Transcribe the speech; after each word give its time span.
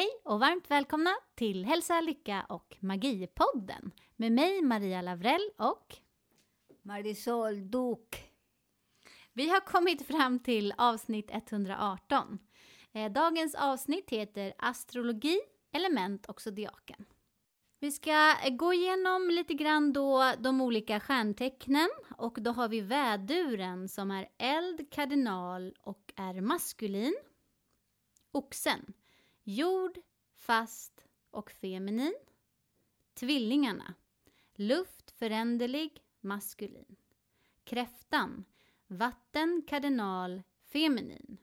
Hej 0.00 0.10
och 0.24 0.40
varmt 0.40 0.70
välkomna 0.70 1.10
till 1.34 1.64
Hälsa, 1.64 2.00
Lycka 2.00 2.46
och 2.48 2.76
Magipodden 2.80 3.90
med 4.16 4.32
mig 4.32 4.62
Maria 4.62 5.02
Lavrell 5.02 5.50
och 5.56 5.96
Marisol 6.82 7.70
Duque. 7.70 8.18
vi 9.32 9.48
har 9.48 9.60
kommit 9.60 10.06
fram 10.06 10.38
till 10.38 10.74
avsnitt 10.78 11.30
118. 11.30 12.38
Eh, 12.92 13.12
Dagens 13.12 13.54
avsnitt 13.54 14.10
heter 14.10 14.52
Astrologi, 14.58 15.40
element 15.72 16.26
och 16.26 16.40
zodiaken. 16.40 17.04
Vi 17.80 17.92
ska 17.92 18.34
gå 18.50 18.72
igenom 18.72 19.30
lite 19.30 19.54
grann 19.54 19.92
då 19.92 20.32
de 20.38 20.60
olika 20.60 21.00
stjärntecknen 21.00 21.88
och 22.18 22.38
då 22.40 22.50
har 22.50 22.68
vi 22.68 22.80
väduren 22.80 23.88
som 23.88 24.10
är 24.10 24.28
eld, 24.38 24.92
kardinal 24.92 25.74
och 25.80 26.12
är 26.16 26.40
maskulin. 26.40 27.16
Oxen, 28.32 28.92
jord, 29.42 29.98
fast 30.34 31.06
och 31.30 31.50
feminin. 31.50 32.14
Tvillingarna, 33.14 33.94
luft, 34.54 35.10
föränderlig, 35.10 36.02
maskulin. 36.20 36.96
Kräftan, 37.64 38.44
vatten, 38.86 39.62
kardinal, 39.66 40.42
feminin. 40.62 41.36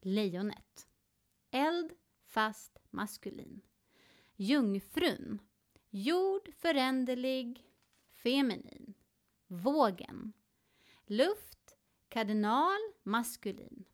Lejonet, 0.00 0.88
eld, 1.50 1.92
fast, 2.24 2.78
maskulin. 2.90 3.60
Jungfrun, 4.36 5.38
jord, 5.90 6.54
föränderlig, 6.54 7.64
feminin. 8.10 8.94
Vågen, 9.46 10.32
luft, 11.06 11.76
kardinal, 12.08 12.80
maskulin. 13.02 13.84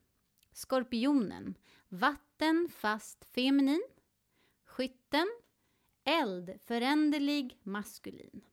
Skorpionen, 0.52 1.54
vatten, 1.88 2.68
fast, 2.72 3.24
feminin. 3.24 3.82
Skytten, 4.64 5.28
eld, 6.04 6.60
föränderlig, 6.60 7.58
maskulin. 7.62 8.44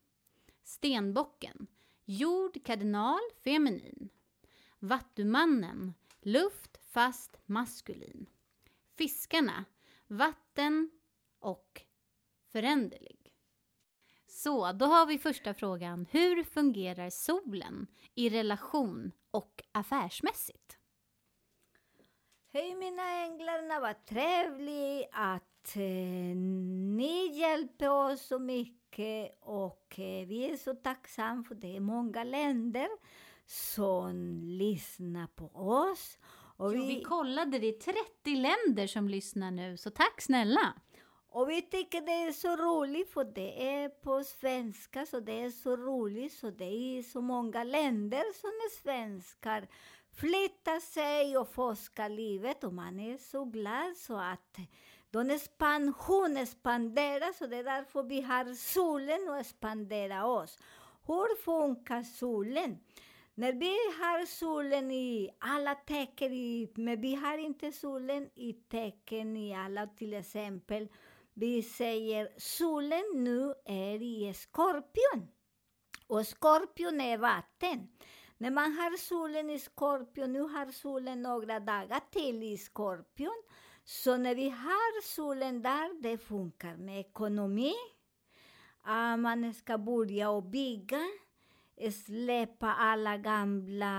Stenbocken, 0.63 1.67
jord, 2.05 2.65
kardinal, 2.65 3.19
feminin. 3.43 4.09
Vattumannen, 4.79 5.93
luft, 6.21 6.77
fast, 6.83 7.37
maskulin. 7.45 8.29
Fiskarna, 8.95 9.65
vatten 10.07 10.91
och 11.39 11.81
föränderlig. 12.51 13.33
Så, 14.27 14.71
då 14.71 14.85
har 14.85 15.05
vi 15.05 15.17
första 15.17 15.53
frågan. 15.53 16.05
Hur 16.11 16.43
fungerar 16.43 17.09
solen 17.09 17.87
i 18.15 18.29
relation 18.29 19.11
och 19.31 19.63
affärsmässigt? 19.71 20.76
Hej 22.49 22.75
mina 22.75 23.23
änglar, 23.25 23.81
vad 23.81 24.05
trevligt 24.05 25.09
att 25.11 25.75
eh, 25.75 26.35
ni 26.97 27.27
hjälper 27.33 27.89
oss 27.89 28.21
så 28.27 28.39
mycket 28.39 29.37
och 29.41 29.99
eh, 29.99 30.27
vi 30.27 30.51
är 30.51 30.57
så 30.57 30.73
tacksamma 30.75 31.43
för 31.43 31.55
det 31.55 31.75
är 31.75 31.79
många 31.79 32.23
länder 32.23 32.87
som 33.45 34.39
lyssnar 34.43 35.27
på 35.27 35.45
oss. 35.45 36.17
Och 36.57 36.75
Jo, 36.75 36.85
vi 36.85 37.03
kollade, 37.03 37.59
det 37.59 37.67
är 37.67 37.93
30 38.23 38.35
länder 38.35 38.87
som 38.87 39.09
lyssnar 39.09 39.51
nu, 39.51 39.77
så 39.77 39.89
tack 39.89 40.21
snälla! 40.21 40.73
Och 41.29 41.49
vi 41.49 41.61
tycker 41.61 42.01
det 42.01 42.11
är 42.11 42.31
så 42.31 42.55
roligt 42.55 43.13
för 43.13 43.23
det 43.23 43.67
är 43.69 43.89
på 43.89 44.23
svenska 44.23 45.05
så 45.05 45.19
det 45.19 45.41
är 45.41 45.49
så 45.49 45.77
roligt 45.77 46.33
så 46.33 46.49
det 46.49 46.97
är 46.97 47.03
så 47.03 47.21
många 47.21 47.63
länder 47.63 48.23
som 48.33 48.49
är 48.49 48.81
svenskar 48.81 49.67
flytta 50.17 50.79
sig 50.79 51.37
och 51.37 51.53
forska 51.53 52.07
livet 52.07 52.63
och 52.63 52.73
man 52.73 52.99
är 52.99 53.17
så 53.17 53.45
glad 53.45 53.97
så 53.97 54.17
att 54.17 54.57
de 55.11 55.29
expansion 55.29 56.37
expanderar 56.37 57.33
så 57.33 57.47
det 57.47 57.57
är 57.57 57.63
därför 57.63 58.03
vi 58.03 58.21
har 58.21 58.53
solen 58.53 59.29
och 59.29 59.37
expandera 59.37 60.25
oss. 60.25 60.57
Hur 61.07 61.41
funkar 61.41 62.03
solen? 62.03 62.79
När 63.35 63.53
vi 63.53 63.75
har 64.03 64.25
solen 64.25 64.91
i 64.91 65.29
alla 65.39 65.75
tecken, 65.75 66.33
i, 66.33 66.71
men 66.75 67.01
vi 67.01 67.15
har 67.15 67.37
inte 67.37 67.71
solen 67.71 68.29
i 68.35 68.53
tecken 68.53 69.37
i 69.37 69.55
alla, 69.55 69.87
till 69.87 70.13
exempel 70.13 70.87
vi 71.39 71.63
säger 71.63 72.29
solen 72.37 73.03
nu 73.13 73.53
är 73.65 74.01
i 74.01 74.33
skorpion. 74.33 75.27
Och 76.07 76.27
skorpion 76.27 77.01
är 77.01 77.17
vatten. 77.17 77.87
När 78.37 78.51
man 78.51 78.73
har 78.73 78.97
solen 78.97 79.49
i 79.49 79.59
skorpion, 79.59 80.33
nu 80.33 80.41
har 80.41 80.71
solen 80.71 81.21
några 81.21 81.59
dagar 81.59 82.01
till 82.11 82.43
i 82.43 82.57
skorpion. 82.57 83.43
Så 83.83 84.17
när 84.17 84.35
vi 84.35 84.49
har 84.49 85.01
solen 85.01 85.61
där, 85.61 86.01
det 86.01 86.17
funkar 86.17 86.77
med 86.77 86.99
ekonomi. 86.99 87.73
Man 89.17 89.53
ska 89.53 89.77
börja 89.77 90.29
och 90.29 90.43
bygga, 90.43 91.01
släppa 92.05 92.73
alla 92.73 93.17
gamla, 93.17 93.93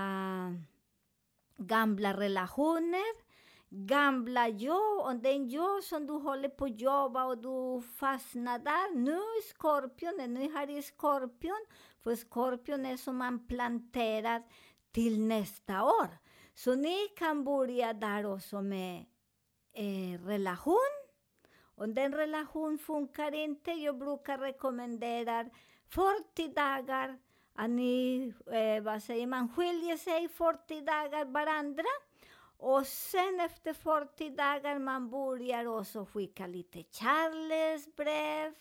gamla 1.57 2.17
relationer 2.17 3.28
gamla 3.69 4.47
jag 4.47 5.05
och 5.05 5.15
den 5.15 5.49
jag 5.49 5.83
som 5.83 6.07
du 6.07 6.13
håller 6.13 6.49
på 6.49 6.65
att 6.65 6.81
jobba 6.81 7.25
och 7.25 7.37
du 7.37 7.81
fastnar 7.81 8.59
där. 8.59 8.95
Nu 8.95 9.11
är 9.11 10.27
nu 10.27 10.53
har 10.53 10.67
jag 10.67 10.83
skorpion, 10.83 11.65
för 12.03 12.15
skorpion 12.15 12.85
är 12.85 12.97
som 12.97 13.17
man 13.17 13.47
planterar 13.47 14.43
till 14.91 15.19
nästa 15.19 15.83
år. 15.83 16.07
Så 16.55 16.75
ni 16.75 17.07
kan 17.17 17.43
börja 17.43 17.93
där 17.93 18.25
också 18.33 18.61
med 18.61 19.05
eh, 19.73 20.25
relation. 20.25 21.05
Om 21.75 21.93
den 21.93 22.13
relation 22.13 22.77
funkar 22.77 23.35
inte, 23.35 23.71
jag 23.71 23.97
brukar 23.97 24.37
rekommendera 24.37 25.49
40 25.89 26.47
dagar 26.47 27.17
att 27.53 27.69
ni, 27.69 28.33
eh, 28.51 28.83
vad 28.83 29.03
säger 29.03 29.27
man, 29.27 29.49
skiljer 29.49 29.97
sig 29.97 30.27
40 30.27 30.81
dagar 30.81 31.25
varandra. 31.25 31.83
Och 32.61 32.87
sen 32.87 33.39
efter 33.39 33.73
40 33.73 34.29
dagar 34.29 34.79
man 34.79 35.09
börjar 35.09 35.65
också 35.65 36.05
skicka 36.05 36.47
lite 36.47 36.83
kärleksbrev, 36.91 38.53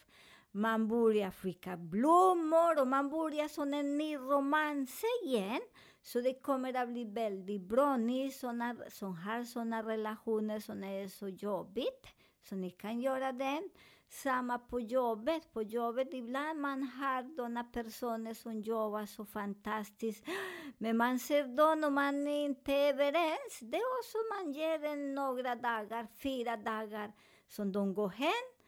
man 0.50 0.88
börjar 0.88 1.30
skicka 1.30 1.76
blommor 1.76 2.80
och 2.80 2.86
man 2.86 3.08
börjar 3.08 3.48
som 3.48 3.74
en 3.74 3.98
ny 3.98 4.16
romans 4.16 5.02
igen. 5.24 5.60
Så 6.02 6.20
det 6.20 6.42
kommer 6.42 6.74
att 6.74 6.88
bli 6.88 7.04
väldigt 7.04 7.60
bra. 7.60 7.96
Ni 7.96 8.30
såna, 8.30 8.76
som 8.88 9.16
har 9.16 9.44
sådana 9.44 9.82
relationer 9.82 10.60
som 10.60 10.84
är 10.84 11.08
så 11.08 11.28
jobbigt, 11.28 12.06
så 12.48 12.54
ni 12.54 12.70
kan 12.70 13.00
göra 13.00 13.32
den. 13.32 13.70
Samma 14.10 14.58
på 14.58 14.80
jobbet. 14.80 15.52
På 15.52 15.62
jobbet 15.62 16.14
ibland 16.14 16.60
man 16.60 16.82
har 16.82 17.36
sådana 17.36 17.64
personer 17.64 18.34
som 18.34 18.60
jobbar 18.60 19.06
så 19.06 19.24
fantastiskt. 19.24 20.24
Men 20.78 20.96
man 20.96 21.18
ser 21.18 21.44
dem 21.56 21.84
och 21.84 21.92
man 21.92 22.26
är 22.26 22.44
inte 22.44 22.74
överens. 22.74 23.58
Det 23.60 23.76
är 23.76 23.98
också 23.98 24.18
man 24.36 24.52
ger 24.52 24.84
en 24.84 25.14
några 25.14 25.54
dagar, 25.54 26.06
fyra 26.22 26.56
dagar, 26.56 27.12
som 27.48 27.72
de 27.72 27.94
går 27.94 28.08
hem 28.08 28.58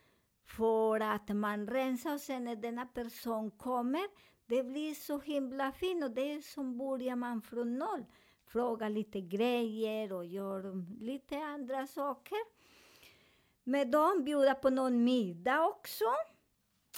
för 0.57 1.01
att 1.01 1.29
man 1.29 1.67
rensar 1.67 2.15
och 2.15 2.21
sen 2.21 2.45
när 2.45 2.57
denna 2.57 2.87
person 2.87 3.51
kommer, 3.51 4.03
det 4.47 4.63
blir 4.63 4.95
så 4.95 5.19
himla 5.19 5.73
fint 5.73 6.05
och 6.05 6.11
det 6.11 6.33
är 6.33 6.41
som 6.41 6.79
börjar 6.79 7.17
man 7.17 7.43
från 7.43 7.79
noll. 7.79 8.05
Fråga 8.47 8.89
lite 8.89 9.21
grejer 9.21 10.13
och 10.13 10.27
gör 10.27 10.85
lite 11.01 11.39
andra 11.39 11.87
saker 11.87 12.60
med 13.71 13.89
dem, 13.89 14.25
bjuda 14.25 14.55
på 14.55 14.71
någon 14.71 15.05
middag 15.05 15.61
också. 15.65 16.05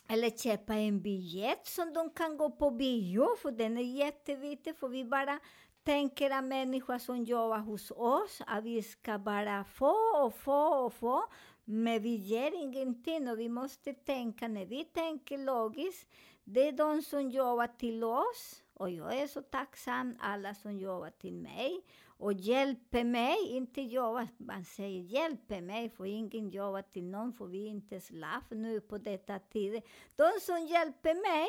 Eller 0.08 0.30
köpa 0.30 0.74
en 0.74 1.02
biljett 1.02 1.66
som 1.66 1.92
de 1.92 2.10
kan 2.10 2.36
gå 2.36 2.50
på 2.50 2.70
bio, 2.70 3.36
för 3.36 3.50
den 3.50 3.78
är 3.78 3.82
jätteviktig, 3.82 4.76
för 4.76 4.88
vi 4.88 5.04
bara 5.04 5.38
tänker 5.84 6.30
att 6.30 6.44
människor 6.44 6.98
som 6.98 7.24
jobbar 7.24 7.58
hos 7.58 7.90
oss, 7.90 8.42
att 8.46 8.64
vi 8.64 8.82
ska 8.82 9.18
bara 9.18 9.64
få 9.64 9.96
och 10.24 10.34
få 10.34 10.84
och 10.84 10.94
få. 10.94 11.24
Men 11.64 12.02
vi 12.02 12.14
ger 12.14 12.62
ingenting 12.62 13.30
och 13.30 13.38
vi 13.38 13.48
måste 13.48 13.94
tänka, 13.94 14.48
när 14.48 14.66
vi 14.66 14.84
tänker 14.84 15.38
logiskt, 15.38 16.08
det 16.44 16.68
är 16.68 16.72
de 16.72 17.02
som 17.02 17.30
jobbar 17.30 17.66
till 17.66 18.04
oss 18.04 18.62
och 18.74 18.90
jag 18.90 19.18
är 19.18 19.26
så 19.26 19.42
tacksam 19.42 20.16
alla 20.20 20.54
som 20.54 20.78
jobbar 20.78 21.10
till 21.10 21.34
mig 21.34 21.84
och 22.22 22.32
hjälper 22.32 23.04
mig, 23.04 23.48
inte 23.48 23.82
jobbar, 23.82 24.28
man 24.36 24.64
säger 24.64 25.00
hjälper 25.00 25.60
mig, 25.60 25.90
för 25.90 26.04
ingen 26.04 26.50
jobbar 26.50 26.82
till 26.82 27.04
någon, 27.04 27.32
för 27.32 27.46
vi 27.46 27.66
är 27.66 27.70
inte 27.70 28.00
slav 28.00 28.42
nu 28.50 28.80
på 28.80 28.98
detta 28.98 29.38
tid. 29.38 29.82
De 30.16 30.30
som 30.40 30.66
hjälper 30.66 31.14
mig, 31.14 31.48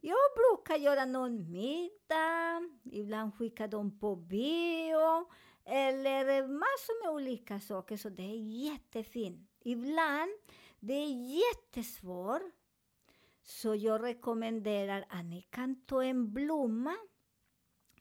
jag 0.00 0.16
brukar 0.36 0.76
göra 0.76 1.04
någon 1.04 1.50
middag, 1.50 2.70
ibland 2.92 3.34
skickar 3.34 3.68
de 3.68 3.98
på 3.98 4.16
bio, 4.16 5.30
eller 5.64 6.48
massor 6.48 7.04
med 7.04 7.14
olika 7.14 7.60
saker, 7.60 7.96
så 7.96 8.08
det 8.08 8.22
är 8.22 8.64
jättefint. 8.64 9.50
Ibland, 9.60 10.30
det 10.80 10.94
är 10.94 11.36
jättesvårt, 11.36 12.42
så 13.42 13.74
jag 13.74 14.02
rekommenderar 14.02 15.04
att 15.08 15.24
ni 15.24 15.42
kan 15.42 15.80
ta 15.86 16.04
en 16.04 16.32
blomma. 16.32 16.94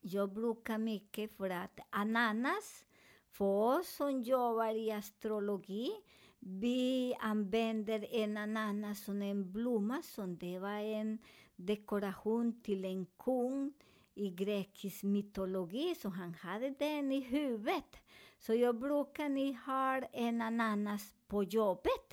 Jag 0.01 0.33
brukar 0.33 0.77
mycket 0.77 1.37
för 1.37 1.49
att 1.49 1.79
ananas, 1.89 2.85
för 3.29 3.79
oss 3.79 3.89
som 3.89 4.21
jobbar 4.21 4.75
i 4.75 4.91
astrologi, 4.91 5.91
vi 6.39 7.15
använder 7.19 8.15
en 8.15 8.37
ananas 8.37 9.03
som 9.03 9.21
en 9.21 9.51
blomma, 9.51 10.01
som 10.01 10.37
det 10.37 10.59
var 10.59 10.79
en 10.79 11.17
dekoration 11.55 12.61
till 12.61 12.85
en 12.85 13.05
kung 13.05 13.73
i 14.13 14.29
grekisk 14.29 15.03
mytologi, 15.03 15.95
så 15.95 16.09
han 16.09 16.33
hade 16.33 16.69
den 16.69 17.11
i 17.11 17.19
huvudet. 17.19 17.97
Så 18.39 18.53
jag 18.53 18.79
brukar 18.79 19.29
ni 19.29 19.53
ha 19.65 19.97
en 19.97 20.41
ananas 20.41 21.15
på 21.27 21.43
jobbet 21.43 22.10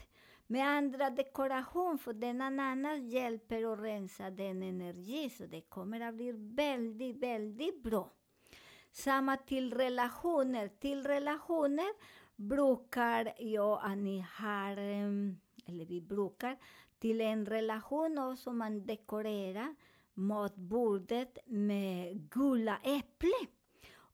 med 0.51 0.69
andra 0.69 1.11
dekoration, 1.11 1.99
för 1.99 2.13
den 2.13 2.41
ananas 2.41 2.99
hjälper 3.01 3.73
att 3.73 3.81
rensa 3.81 4.31
den 4.31 4.63
energi, 4.63 5.31
så 5.31 5.47
det 5.47 5.61
kommer 5.61 6.01
att 6.01 6.15
bli 6.15 6.33
väldigt, 6.33 7.17
väldigt 7.17 7.83
bra. 7.83 8.11
Samma 8.93 9.37
till 9.37 9.75
relationer. 9.75 10.69
Till 10.69 11.07
relationer 11.07 11.89
brukar 12.37 13.35
jag 13.39 13.81
att 13.83 13.99
ni 13.99 14.27
har, 14.39 14.77
eller 15.67 15.85
vi 15.87 16.01
brukar, 16.01 16.57
till 16.99 17.21
en 17.21 17.47
relation 17.47 18.19
också 18.19 18.43
som 18.43 18.59
man 18.59 18.87
dekorerar 18.87 19.75
matbordet 20.15 21.39
med 21.47 22.31
gula 22.31 22.79
äpple 22.83 23.47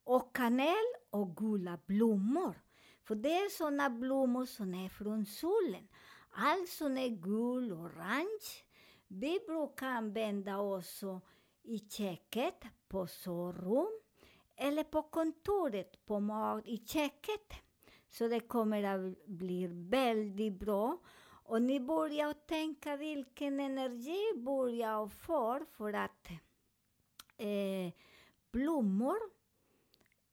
och 0.04 0.36
kanel 0.36 0.84
och 1.10 1.36
gula 1.36 1.78
blommor. 1.86 2.60
För 3.04 3.14
det 3.14 3.36
är 3.36 3.48
sådana 3.50 3.90
blommor 3.90 4.46
som 4.46 4.74
är 4.74 4.88
från 4.88 5.26
solen. 5.26 5.88
Allt 6.36 6.68
som 6.68 6.98
är 6.98 7.08
gul 7.08 7.72
och 7.72 7.78
orange. 7.78 8.64
Vi 9.08 9.40
brukar 9.46 9.86
använda 9.86 10.58
också 10.58 11.20
i 11.62 11.78
köket, 11.78 12.64
på 12.88 13.06
sovrum 13.06 14.00
eller 14.56 14.84
på 14.84 15.02
kontoret, 15.02 16.06
på 16.06 16.20
mat 16.20 16.66
i 16.66 16.78
köket. 16.86 17.52
Så 18.10 18.28
det 18.28 18.40
kommer 18.40 18.82
att 18.82 19.26
bli 19.26 19.66
väldigt 19.66 20.58
bra. 20.58 20.98
Och 21.44 21.62
ni 21.62 21.80
börjar 21.80 22.32
tänka 22.32 22.96
vilken 22.96 23.60
energi 23.60 24.32
börjar 24.36 25.08
få 25.08 25.60
för 25.72 25.92
att 25.92 26.28
eh, 27.36 27.92
blommor, 28.50 29.16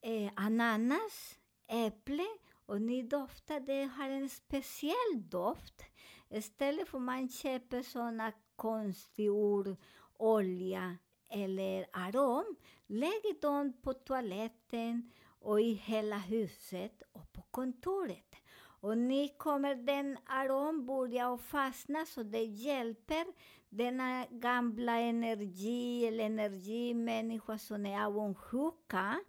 eh, 0.01 0.31
ananas, 0.35 1.39
äpple 1.67 2.27
och 2.71 2.81
ni 2.81 3.01
doftar, 3.01 3.59
det 3.59 3.83
har 3.83 4.09
en 4.09 4.29
speciell 4.29 5.29
doft. 5.29 5.83
Istället 6.29 6.87
för 6.87 6.99
man 6.99 7.29
köper 7.29 7.81
såna 7.81 8.31
konstgjord 8.55 9.75
olja 10.17 10.97
eller 11.29 11.85
arom, 11.93 12.55
lägg 12.87 13.41
dem 13.41 13.73
på 13.81 13.93
toaletten 13.93 15.11
och 15.39 15.61
i 15.61 15.73
hela 15.73 16.17
huset 16.17 17.03
och 17.11 17.33
på 17.33 17.41
kontoret. 17.41 18.35
Och 18.81 18.97
ni 18.97 19.35
kommer 19.37 19.75
den 19.75 20.17
arom 20.25 20.85
börja 20.85 21.33
att 21.33 21.41
fastna 21.41 22.05
så 22.05 22.23
det 22.23 22.43
hjälper 22.43 23.25
denna 23.69 24.25
gamla 24.29 24.99
energi 24.99 26.05
eller 26.07 26.23
energimänniska 26.23 27.57
som 27.57 27.85
är 27.85 28.05
avundsjuka 28.05 29.19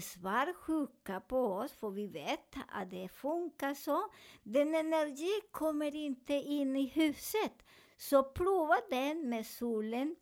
svartsjuka 0.00 1.20
på 1.20 1.38
oss, 1.38 1.72
för 1.72 1.90
vi 1.90 2.06
vet 2.06 2.54
att 2.68 2.90
det 2.90 3.08
funkar 3.08 3.74
så. 3.74 4.02
Den 4.42 4.74
energi 4.74 5.40
kommer 5.50 5.94
inte 5.94 6.34
in 6.34 6.76
i 6.76 6.86
huset. 6.86 7.62
Så 7.96 8.22
prova 8.22 8.76
den 8.90 9.28
med 9.28 9.46
solen. 9.46 10.16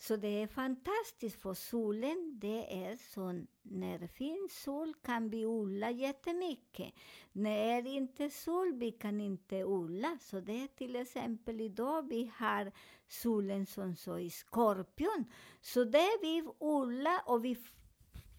Så 0.00 0.16
det 0.16 0.28
är 0.28 0.44
e 0.44 0.48
fantastiskt, 0.48 1.42
för 1.42 1.54
solen, 1.54 2.38
det 2.40 2.84
är 2.84 2.96
så 2.96 3.44
när 3.62 3.98
det 3.98 4.08
finns 4.08 4.62
sol 4.62 4.94
kan 5.02 5.30
vi 5.30 5.46
odla 5.46 5.90
jättemycket. 5.90 6.94
När 7.32 7.82
det 7.82 7.90
inte 7.90 8.24
är 8.24 8.28
sol, 8.28 8.72
vi 8.74 8.92
kan 8.92 9.20
inte 9.20 9.64
odla. 9.64 10.18
Så 10.20 10.40
det 10.40 10.62
är 10.62 10.66
till 10.66 10.96
exempel 10.96 11.60
idag 11.60 12.08
vi 12.08 12.32
har 12.36 12.72
solen 13.08 13.66
som 13.66 13.96
så 13.96 14.18
i 14.18 14.30
skorpion. 14.30 15.24
Så 15.60 15.84
det 15.84 16.18
vi 16.22 16.44
odlar 16.58 17.20
och 17.26 17.44
vi 17.44 17.54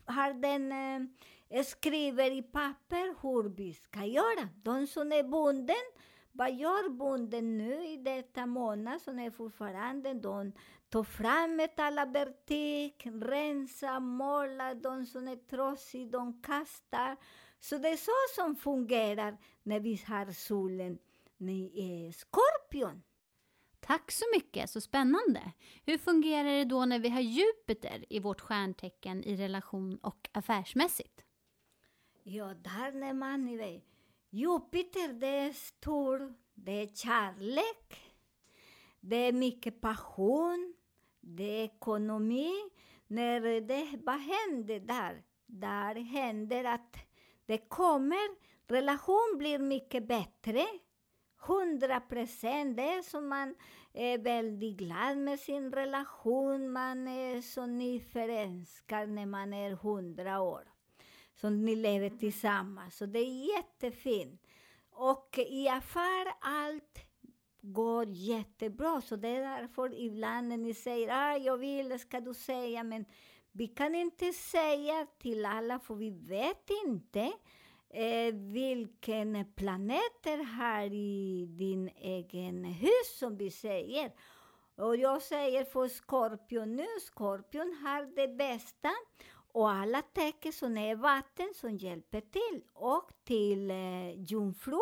har 0.10 0.34
den 0.34 0.72
eh, 1.50 1.64
skriver 1.64 2.32
i 2.32 2.42
papper 2.42 3.16
hur 3.22 3.50
vi 3.50 3.74
ska 3.74 4.06
göra. 4.06 4.50
De 4.64 4.88
som 4.88 5.12
är 5.12 5.24
bunden, 5.24 5.86
vad 6.32 6.54
gör 6.54 6.90
bonden 6.90 7.58
nu 7.58 7.88
i 7.88 7.98
detta 7.98 8.46
månad 8.46 9.02
som 9.02 9.20
är 9.20 9.32
fortfarande? 9.32 10.14
De 10.14 10.52
tar 10.90 11.04
fram 11.04 11.56
metallvertik, 11.56 13.08
rensa, 13.22 14.00
måla, 14.00 14.74
de 14.74 15.06
som 15.06 15.28
är 15.28 15.36
trasiga, 15.36 16.12
de 16.12 16.42
kastar. 16.42 17.18
Så 17.60 17.78
det 17.78 17.90
är 17.90 17.98
så 17.98 18.42
som 18.42 18.56
fungerar 18.56 19.38
när 19.64 19.80
vi 19.80 20.02
har 20.08 20.32
solen 20.32 21.00
i 21.74 22.14
Skorpion. 22.14 23.02
Tack 23.90 24.12
så 24.12 24.26
mycket, 24.36 24.70
så 24.70 24.82
spännande. 24.82 25.52
Hur 25.86 25.98
fungerar 25.98 26.50
det 26.50 26.66
då 26.66 26.86
när 26.86 27.00
vi 27.00 27.10
har 27.10 27.22
Jupiter 27.22 28.06
i 28.10 28.20
vårt 28.20 28.42
stjärntecken 28.42 29.24
i 29.24 29.36
relation 29.36 29.98
och 29.98 30.30
affärsmässigt? 30.32 31.22
Ja, 32.24 32.46
där 32.46 32.92
när 32.92 33.14
man 33.14 33.46
ni 33.46 33.84
Jupiter 34.30 35.14
det 35.14 35.28
är 35.28 35.54
stor, 35.54 36.34
det 36.54 36.72
är 36.72 36.88
kärlek, 36.88 38.16
det 39.00 39.16
är 39.16 39.34
mycket 39.34 39.82
passion, 39.82 40.74
det 41.20 41.44
är 41.44 41.64
ekonomi. 41.64 42.54
När 43.08 43.62
det, 43.62 44.00
vad 44.04 44.20
händer 44.20 44.80
där? 44.80 45.24
Där 45.46 45.96
händer 45.96 46.64
att 46.64 46.98
det 47.46 47.58
kommer, 47.58 48.36
relation 48.68 49.36
blir 49.38 49.60
mycket 49.60 50.08
bättre. 50.08 50.66
100 51.48 52.00
procent. 52.00 52.78
Det 52.78 52.84
är 52.84 53.02
som 53.02 53.28
man 53.28 53.56
är 53.94 54.18
väldigt 54.18 54.78
glad 54.78 55.18
med 55.18 55.40
sin 55.40 55.72
relation. 55.72 56.72
Man 56.72 57.08
är 57.08 57.42
så 57.42 57.66
nyförälskad 57.66 59.10
när 59.10 59.26
man 59.26 59.54
är 59.54 59.72
100 59.72 60.42
år. 60.42 60.64
Så 61.36 61.50
ni 61.50 61.76
lever 61.76 62.10
tillsammans. 62.10 62.98
Så 62.98 63.06
det 63.06 63.20
är 63.20 63.56
jättefint. 63.56 64.42
Och 64.92 65.40
i 65.50 65.68
affär, 65.70 66.34
allt 66.42 67.00
går 67.62 68.06
jättebra. 68.10 69.02
Så 69.02 69.16
det 69.16 69.28
är 69.28 69.60
därför 69.60 70.00
ibland 70.00 70.48
när 70.48 70.58
ni 70.58 70.74
säger 70.74 71.10
ah, 71.12 71.38
jag 71.38 71.58
vill, 71.58 72.00
ska 72.00 72.20
du 72.20 72.34
säga, 72.34 72.84
men 72.84 73.06
vi 73.52 73.68
kan 73.68 73.96
inte 73.96 74.34
säga 74.34 75.08
till 75.20 75.46
alla, 75.46 75.80
för 75.80 75.96
vi 75.96 76.10
vet 76.10 76.70
inte 76.86 77.32
eh, 77.90 78.34
vilken 78.34 79.46
planet 79.56 80.26
är 80.26 80.44
här 80.44 80.94
i 80.94 81.46
din 81.46 81.90
egen 81.96 82.64
hus, 82.64 83.18
som 83.20 83.38
vi 83.38 83.52
säger. 83.52 84.12
Och 84.76 84.98
jag 84.98 85.22
säger 85.22 85.64
för 85.64 85.88
Skorpion 85.88 86.76
nu, 86.76 86.86
Skorpion 87.02 87.78
har 87.84 88.16
det 88.16 88.28
bästa 88.28 88.90
och 89.52 89.72
alla 89.72 90.02
tecken 90.02 90.54
som 90.54 90.78
är 90.78 90.96
vatten 90.96 91.54
som 91.56 91.78
hjälper 91.78 92.22
till. 92.22 92.64
Och 92.74 93.12
till 93.24 93.72
eh, 93.72 94.22
jungfru, 94.22 94.80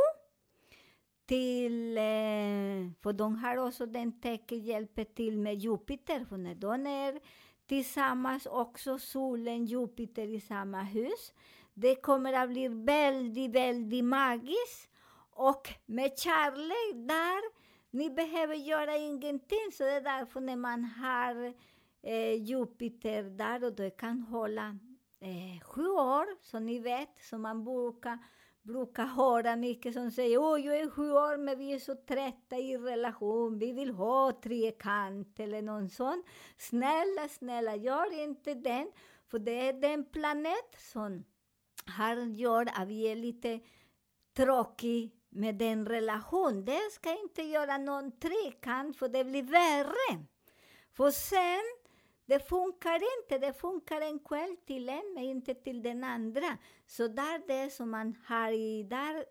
till, 1.25 1.97
eh, 1.97 2.91
för 3.01 3.13
de 3.13 3.35
har 3.35 3.57
också 3.57 3.85
den 3.85 4.21
tecken 4.21 4.59
hjälper 4.59 5.03
till 5.03 5.37
med 5.37 5.57
Jupiter, 5.59 6.25
för 6.25 6.37
när 6.37 6.55
de 6.55 6.87
är 6.87 7.19
tillsammans, 7.65 8.45
också 8.45 8.99
solen, 8.99 9.65
Jupiter 9.65 10.27
i 10.27 10.39
samma 10.39 10.81
hus, 10.81 11.33
det 11.79 11.95
kommer 11.95 12.33
att 12.33 12.49
bli 12.49 12.67
väldigt, 12.67 13.51
väldigt 13.51 14.05
magiskt. 14.05 14.89
Och 15.31 15.69
med 15.85 16.19
kärlek 16.19 17.07
där, 17.07 17.41
ni 17.91 18.09
behöver 18.09 18.55
göra 18.55 18.97
ingenting. 18.97 19.71
Så 19.73 19.83
det 19.83 19.91
är 19.91 20.01
därför 20.01 20.41
när 20.41 20.55
man 20.55 20.83
har 20.83 21.53
eh, 22.03 22.33
Jupiter 22.33 23.23
där 23.23 23.63
och 23.63 23.75
det 23.75 23.89
kan 23.89 24.21
hålla 24.21 24.77
eh, 25.21 25.65
sju 25.67 25.87
år, 25.87 26.25
som 26.41 26.65
ni 26.65 26.79
vet, 26.79 27.09
som 27.19 27.41
man 27.41 27.63
brukar 27.63 28.19
brukar 28.61 29.05
höra 29.05 29.55
mycket 29.55 29.93
som 29.93 30.11
säger 30.11 30.37
”Åh, 30.37 30.59
jag 30.59 30.79
är 30.79 30.89
sju 30.89 31.11
år 31.11 31.37
men 31.37 31.57
vi 31.57 31.73
är 31.73 31.79
så 31.79 31.95
trötta 31.95 32.57
i 32.57 32.77
relation, 32.77 33.59
vi 33.59 33.71
vill 33.71 33.91
ha 33.91 34.31
trekant 34.43 35.39
eller 35.39 35.61
någon 35.61 35.89
sån. 35.89 36.23
Snälla, 36.57 37.27
snälla, 37.29 37.75
gör 37.75 38.23
inte 38.23 38.53
den, 38.53 38.91
för 39.27 39.39
det 39.39 39.67
är 39.69 39.73
den 39.73 40.05
planet 40.05 40.75
som 40.77 41.23
har 41.89 42.15
gjort 42.15 42.67
att 42.73 42.87
vi 42.87 43.11
är 43.11 43.15
lite 43.15 43.59
tråkiga 44.33 45.09
med 45.29 45.55
den 45.55 45.85
relation. 45.85 46.65
Det 46.65 46.91
ska 46.91 47.21
inte 47.21 47.41
göra 47.41 47.77
någon 47.77 48.11
trekant, 48.19 48.97
för 48.97 49.09
det 49.09 49.23
blir 49.23 49.43
värre. 49.43 50.25
För 50.93 51.11
sen, 51.11 51.63
det 52.25 52.49
funkar 52.49 52.99
inte. 53.19 53.37
Det 53.47 53.53
funkar 53.53 54.01
en 54.01 54.19
kväll 54.19 54.57
till 54.65 54.89
en, 54.89 55.13
men 55.15 55.23
inte 55.23 55.53
till 55.53 55.83
den 55.83 56.03
andra. 56.03 56.57
Så 56.85 57.07
där 57.07 57.47
det 57.47 57.69
som 57.69 57.91
man 57.91 58.15
har 58.25 58.51
i 58.51 58.83
där, 58.83 59.25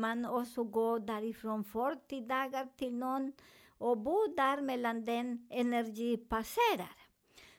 man 0.00 0.24
också 0.24 0.64
går 0.64 0.98
därifrån 0.98 1.64
40 1.64 2.20
dagar 2.20 2.68
till 2.76 2.94
någon 2.94 3.32
och 3.78 3.98
bor 3.98 4.36
där 4.36 4.62
medan 4.62 5.04
den 5.04 5.48
energi 5.50 6.16
passerar. 6.16 6.96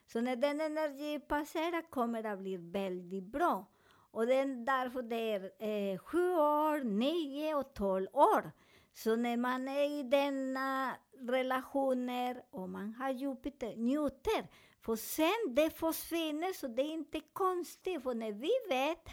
Så 0.07 0.21
när 0.21 0.35
den 0.35 0.61
energi 0.61 1.19
passerar 1.19 1.89
kommer 1.89 2.23
det 2.23 2.31
att 2.31 2.39
bli 2.39 2.57
väldigt 2.57 3.23
bra. 3.23 3.65
Och 4.13 4.27
det 4.27 4.35
är 4.35 4.65
därför 4.65 5.01
det 5.01 5.15
är 5.15 5.43
eh, 5.43 5.97
sju 5.97 6.31
år, 6.31 6.83
nio 6.83 7.55
och 7.55 7.73
tolv 7.73 8.07
år. 8.13 8.51
Så 8.93 9.15
när 9.15 9.37
man 9.37 9.67
är 9.67 9.99
i 9.99 10.03
denna 10.03 10.95
relationer 11.19 12.43
och 12.49 12.69
man 12.69 12.93
har 12.93 13.09
Jupiter, 13.09 13.75
njuter. 13.75 14.47
För 14.81 14.95
sen 14.95 15.55
det 15.55 15.69
försvinner, 15.69 16.53
så 16.53 16.67
det 16.67 16.81
är 16.81 16.93
inte 16.93 17.19
konstigt. 17.19 18.03
För 18.03 18.13
när 18.13 18.31
vi 18.31 18.51
vet 18.69 19.09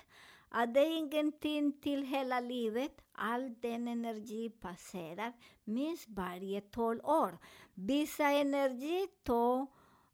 att 0.49 0.75
det 0.75 0.80
är 0.80 0.99
ingenting 0.99 1.80
till 1.80 2.02
hela 2.02 2.40
livet, 2.40 2.92
all 3.12 3.54
den 3.61 3.88
energi 3.88 4.50
passerar 4.50 5.33
minst 5.64 6.09
varje 6.09 6.61
tolv 6.61 7.00
år. 7.04 7.38
Vissa 7.75 8.30
energi 8.30 9.07
tar, 9.23 9.66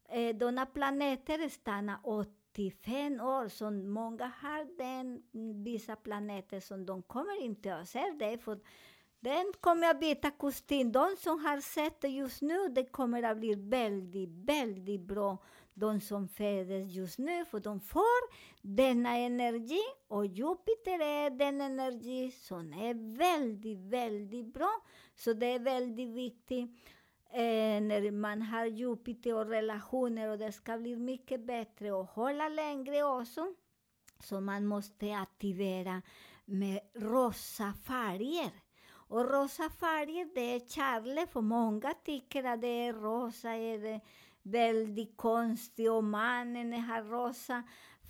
eh, 0.09 0.35
denna 0.35 0.65
planeter 0.65 1.49
stannar 1.49 1.99
85 2.57 3.21
år, 3.21 3.47
så 3.47 3.71
många 3.71 4.31
har 4.41 4.77
den, 4.77 5.23
vissa 5.63 5.95
planeter 5.95 6.59
som 6.59 6.85
de 6.85 7.03
kommer 7.03 7.43
inte 7.43 7.75
att 7.75 7.89
se 7.89 8.13
det, 8.19 8.37
för 8.37 8.59
den 9.19 9.53
kommer 9.61 9.89
att 9.89 9.99
byta 9.99 10.31
kostym. 10.31 10.91
De 10.91 11.15
som 11.19 11.45
har 11.45 11.61
sett 11.61 12.01
det 12.01 12.07
just 12.07 12.41
nu, 12.41 12.67
det 12.69 12.85
kommer 12.85 13.23
att 13.23 13.37
bli 13.37 13.55
väldigt, 13.55 14.29
väldigt 14.29 15.01
bra. 15.01 15.37
De 15.73 16.01
som 16.01 16.27
föds 16.27 16.95
just 16.95 17.17
nu, 17.17 17.45
för 17.45 17.59
de 17.59 17.79
får 17.79 18.33
denna 18.61 19.17
energi 19.17 19.83
och 20.07 20.25
Jupiter 20.25 20.99
är 20.99 21.29
den 21.29 21.61
energi 21.61 22.31
som 22.31 22.73
är 22.73 23.17
väldigt, 23.17 23.79
väldigt 23.79 24.53
bra. 24.53 24.71
Så 25.15 25.33
det 25.33 25.45
är 25.45 25.59
väldigt 25.59 26.09
viktigt 26.09 26.69
eh, 27.29 27.81
när 27.81 28.11
man 28.11 28.41
har 28.41 28.65
Jupiter 28.65 29.33
och 29.33 29.47
relationer 29.49 30.29
och 30.29 30.37
det 30.37 30.51
ska 30.51 30.77
bli 30.77 30.95
mycket 30.95 31.45
bättre 31.45 31.91
och 31.91 32.05
hålla 32.05 32.49
längre 32.49 33.03
också. 33.03 33.53
Så 34.19 34.41
man 34.41 34.65
måste 34.65 35.15
aktivera 35.15 36.01
med 36.45 36.79
rosa 36.95 37.73
färger. 37.87 38.51
Och 39.09 39.31
rosa 39.31 39.69
färger, 39.69 40.29
det 40.35 40.55
är 40.55 40.59
kärlek, 40.59 41.31
för 41.31 41.41
många 41.41 41.93
tycker 41.93 42.43
att 42.43 42.61
det 42.61 42.67
är 42.87 42.93
rosa 42.93 43.51
är 43.51 44.01
väldigt 44.41 45.17
konstigt 45.17 45.89
och 45.89 46.03
mannen 46.03 46.73
har 46.73 47.03
rosa 47.03 47.63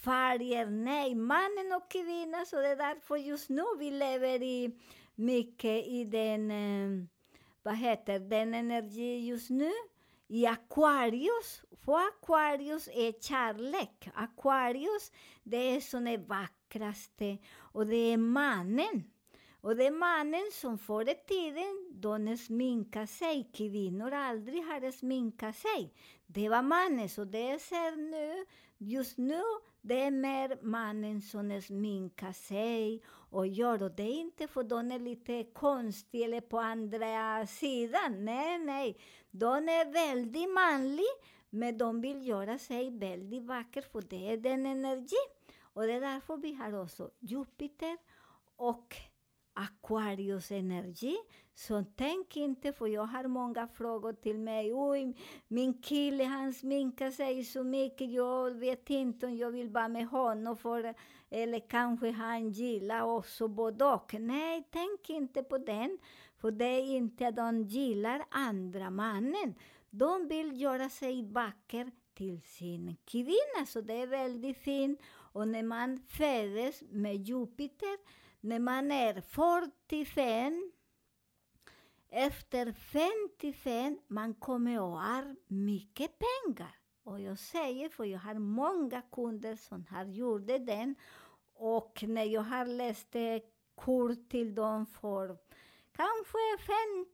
färger. 0.03 0.65
Nej, 0.65 1.15
mannen 1.15 1.73
och 1.75 1.91
kvinnan, 1.91 2.45
så 2.45 2.55
det 2.55 2.67
är 2.67 2.75
därför 2.75 3.15
just 3.15 3.49
nu 3.49 3.63
vi 3.79 3.91
lever 3.91 4.43
i 4.43 4.79
mycket 5.15 5.87
i 5.87 6.03
den, 6.03 6.51
eh, 6.51 7.07
vad 7.67 7.75
heter 7.75 8.19
den 8.19 8.53
energi 8.53 9.27
just 9.27 9.49
nu? 9.49 9.71
I 10.27 10.45
Aquarius, 10.45 11.61
för 11.85 12.07
Aquarius 12.07 12.87
eh, 12.87 12.97
är 12.97 13.11
kärlek. 13.21 14.09
Aquarius, 14.13 15.11
det 15.43 15.57
är 15.57 15.81
som 15.81 16.05
det 16.05 16.17
vackraste 16.17 17.37
och 17.55 17.87
det 17.87 17.95
är 17.95 18.17
mannen. 18.17 19.03
Och 19.61 19.75
det 19.75 19.85
är 19.85 19.91
mannen 19.91 20.49
som 20.53 20.77
förr 20.77 21.09
i 21.09 21.15
tiden, 21.27 22.01
de 22.01 22.37
sminkade 22.37 23.07
sig. 23.07 23.51
Kvinnor 23.53 24.11
aldrig 24.11 24.63
hade 24.63 24.91
sminkat 24.91 25.55
sig. 25.55 25.93
Det 26.25 26.49
var 26.49 26.61
mannen, 26.61 27.09
så 27.09 27.23
det 27.23 27.61
ser 27.61 27.95
nu, 27.95 28.45
just 28.77 29.17
nu, 29.17 29.41
det 29.81 30.01
är 30.01 30.11
mer 30.11 30.57
mannen 30.61 31.21
som 31.21 31.61
sminkar 31.61 32.33
sig 32.33 33.01
och 33.29 33.47
gör. 33.47 33.83
Och 33.83 33.91
det 33.91 34.03
är 34.03 34.19
inte 34.19 34.47
för 34.47 34.63
de 34.63 34.91
är 34.91 34.99
lite 34.99 35.43
konstiga 35.43 36.25
eller 36.25 36.41
på 36.41 36.59
andra 36.59 37.47
sidan. 37.47 38.25
Nej, 38.25 38.59
nej. 38.59 38.97
De 39.31 39.69
är 39.69 39.91
väldigt 39.91 40.49
manliga, 40.49 41.05
men 41.49 41.77
de 41.77 42.01
vill 42.01 42.27
göra 42.27 42.57
sig 42.57 42.91
väldigt 42.91 43.43
vacker, 43.43 43.81
för 43.81 44.01
det 44.01 44.31
är 44.31 44.37
den 44.37 44.65
energi. 44.65 45.15
Och 45.61 45.87
det 45.87 45.93
är 45.93 46.01
därför 46.01 46.37
vi 46.37 46.53
har 46.53 46.81
också 46.81 47.09
Jupiter 47.19 47.97
och 48.55 48.95
Aquarius 49.57 50.51
energi. 50.51 51.17
Så 51.55 51.83
tänk 51.95 52.37
inte, 52.37 52.73
för 52.73 52.87
jag 52.87 53.03
har 53.03 53.27
många 53.27 53.67
frågor 53.67 54.13
till 54.13 54.39
mig. 54.39 54.73
Oj, 54.73 55.17
min 55.47 55.81
kille 55.81 56.23
han 56.23 56.53
sminkar 56.53 57.11
sig 57.11 57.43
så 57.43 57.63
mycket, 57.63 58.11
jag 58.11 58.51
vet 58.51 58.89
inte 58.89 59.25
om 59.25 59.37
jag 59.37 59.51
vill 59.51 59.69
vara 59.69 59.87
med 59.87 60.07
honom, 60.07 60.57
för, 60.57 60.93
eller 61.29 61.69
kanske 61.69 62.11
han 62.11 62.49
gillar 62.49 63.01
också 63.01 63.47
både 63.47 63.85
och. 63.85 64.13
Nej, 64.19 64.67
tänk 64.71 65.09
inte 65.09 65.43
på 65.43 65.57
den, 65.57 65.97
för 66.37 66.51
det 66.51 66.65
är 66.65 66.95
inte 66.95 67.27
att 67.27 67.35
de 67.35 67.63
gillar 67.63 68.25
andra 68.29 68.89
mannen. 68.89 69.55
De 69.89 70.27
vill 70.27 70.61
göra 70.61 70.89
sig 70.89 71.23
vacker 71.31 71.91
till 72.13 72.41
sin 72.41 72.95
kvinna, 73.05 73.65
så 73.67 73.81
det 73.81 73.93
är 73.93 74.07
väldigt 74.07 74.57
fint. 74.57 75.01
Och 75.33 75.47
när 75.47 75.63
man 75.63 75.99
föds 76.07 76.83
med 76.89 77.15
Jupiter, 77.15 77.97
när 78.39 78.59
man 78.59 78.91
är 78.91 79.21
45, 79.21 80.71
efter 82.09 82.71
55, 82.71 83.99
man 84.07 84.33
kommer 84.33 84.75
att 84.75 84.79
ha 84.79 85.35
mycket 85.47 86.11
pengar. 86.19 86.75
Och 87.03 87.21
jag 87.21 87.39
säger, 87.39 87.89
för 87.89 88.03
jag 88.03 88.19
har 88.19 88.33
många 88.33 89.01
kunder 89.01 89.55
som 89.55 89.85
har 89.85 90.05
gjort 90.05 90.47
den. 90.47 90.95
Och 91.53 92.03
när 92.07 92.23
jag 92.23 92.41
har 92.41 92.65
läst 92.65 93.15
kurs 93.77 94.17
till 94.29 94.55
dem 94.55 94.85
för 94.85 95.37
kanske 95.91 96.37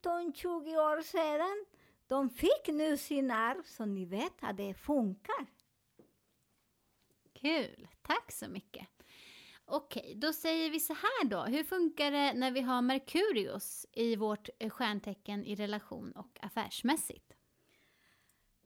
15-20 0.03 0.77
år 0.77 1.01
sedan, 1.01 1.65
de 2.07 2.29
fick 2.29 2.67
nu 2.67 2.97
sin 2.97 3.31
arv, 3.31 3.63
så 3.63 3.85
ni 3.85 4.05
vet 4.05 4.33
att 4.39 4.57
det 4.57 4.73
funkar. 4.73 5.45
Kul, 7.33 7.87
tack 8.01 8.31
så 8.31 8.47
mycket. 8.47 8.87
Okej, 9.75 10.15
då 10.15 10.33
säger 10.33 10.69
vi 10.69 10.79
så 10.79 10.93
här 10.93 11.25
då. 11.25 11.41
Hur 11.41 11.63
funkar 11.63 12.11
det 12.11 12.33
när 12.33 12.51
vi 12.51 12.61
har 12.61 12.81
Merkurius 12.81 13.85
i 13.91 14.15
vårt 14.15 14.49
eh, 14.59 14.69
stjärntecken 14.69 15.45
i 15.45 15.55
relation 15.55 16.11
och 16.11 16.37
affärsmässigt? 16.41 17.33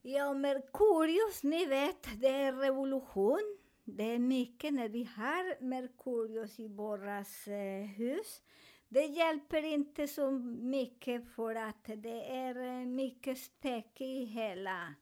Ja, 0.01 0.33
Merkurius, 0.33 1.43
ni 1.43 1.65
vet, 1.65 2.21
det 2.21 2.27
är 2.27 2.53
revolution. 2.53 3.57
Det 3.83 4.03
är 4.03 4.19
mycket 4.19 4.73
när 4.73 4.89
vi 4.89 5.03
har 5.03 5.63
Merkurius 5.63 6.59
i 6.59 6.67
våras 6.67 7.47
eh, 7.47 7.85
hus. 7.85 8.41
Det 8.89 9.05
hjälper 9.05 9.65
inte 9.65 10.07
så 10.07 10.31
mycket 10.61 11.35
för 11.35 11.55
att 11.55 11.83
det 11.85 12.35
är 12.35 12.55
eh, 12.55 12.85
mycket 12.85 13.37
stök 13.37 14.01
i 14.01 14.25
hela, 14.25 14.93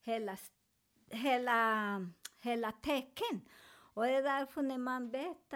hela, 0.00 0.36
hela, 1.10 2.10
hela 2.40 2.72
tecken. 2.72 3.40
Och 3.94 4.02
det 4.02 4.14
är 4.14 4.22
därför 4.22 4.62
när 4.62 4.78
man 4.78 5.10
vet 5.10 5.54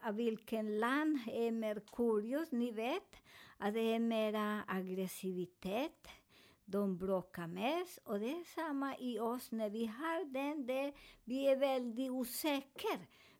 att 0.00 0.14
vilken 0.14 0.78
land 0.78 1.18
är 1.26 1.50
Merkurius, 1.50 2.52
ni 2.52 2.70
vet 2.70 3.16
att 3.58 3.74
det 3.74 3.94
är 3.94 3.98
mera 3.98 4.64
aggressivitet, 4.66 6.08
de 6.64 6.96
bråkar 6.98 7.46
mest. 7.46 7.98
Och 8.04 8.20
det 8.20 8.30
är 8.30 8.44
samma 8.44 8.96
i 8.96 9.18
oss, 9.18 9.52
när 9.52 9.70
vi 9.70 9.86
har 9.86 10.24
den, 10.24 10.66
det, 10.66 10.92
vi 11.24 11.46
är 11.46 11.56
väldigt 11.56 12.10
osäkra. 12.10 12.98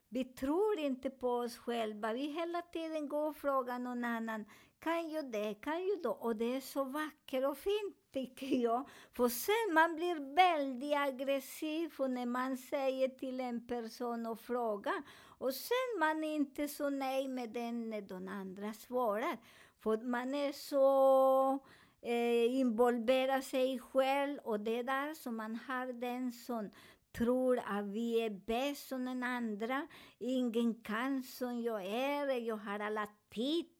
Vi 0.09 0.25
tror 0.25 0.79
inte 0.79 1.09
på 1.09 1.29
oss 1.29 1.57
själva. 1.57 2.13
Vi 2.13 2.31
hela 2.31 2.61
tiden 2.61 3.09
går 3.09 3.29
och 3.29 3.37
frågar 3.37 3.79
någon 3.79 4.03
annan, 4.03 4.45
kan 4.79 5.09
ju 5.09 5.21
det, 5.21 5.53
kan 5.53 5.83
ju 5.83 5.95
då? 5.95 6.11
Och 6.11 6.35
det 6.35 6.55
är 6.55 6.61
så 6.61 6.83
vackert 6.83 7.45
och 7.45 7.57
fint, 7.57 8.06
tycker 8.17 8.55
jag. 8.55 8.87
För 9.13 9.29
sen 9.29 9.73
man 9.73 9.95
blir 9.95 10.35
väldigt 10.35 10.95
aggressiv 10.95 11.93
när 11.99 12.25
man 12.25 12.57
säger 12.57 13.07
till 13.07 13.39
en 13.39 13.67
person 13.67 14.25
och 14.25 14.39
frågar. 14.39 15.03
Och 15.39 15.53
sen 15.53 15.99
man 15.99 16.23
är 16.23 16.35
inte 16.35 16.67
så 16.67 16.89
nöjd 16.89 17.29
med 17.29 17.49
den 17.49 17.89
när 17.89 18.01
de 18.01 18.27
andra 18.27 18.73
svarar. 18.73 19.37
För 19.79 19.97
man 19.97 20.33
är 20.33 20.51
så 20.51 21.59
eh, 22.01 22.59
involverad 22.59 23.43
sig 23.43 23.79
själv 23.79 24.39
och 24.43 24.59
det 24.59 24.79
är 24.79 24.83
där 24.83 25.13
som 25.13 25.35
man 25.35 25.59
har 25.67 25.93
den 25.93 26.31
som 26.31 26.69
tror 27.17 27.59
att 27.65 27.85
vi 27.85 28.21
är 28.21 28.29
bäst 28.29 28.87
som 28.87 29.05
den 29.05 29.23
andra. 29.23 29.87
Ingen 30.19 30.73
kan 30.73 31.23
som 31.23 31.61
jag 31.61 31.85
är. 31.85 32.47
Jag 32.47 32.57
har 32.57 32.79
alla 32.79 33.07
tid. 33.29 33.76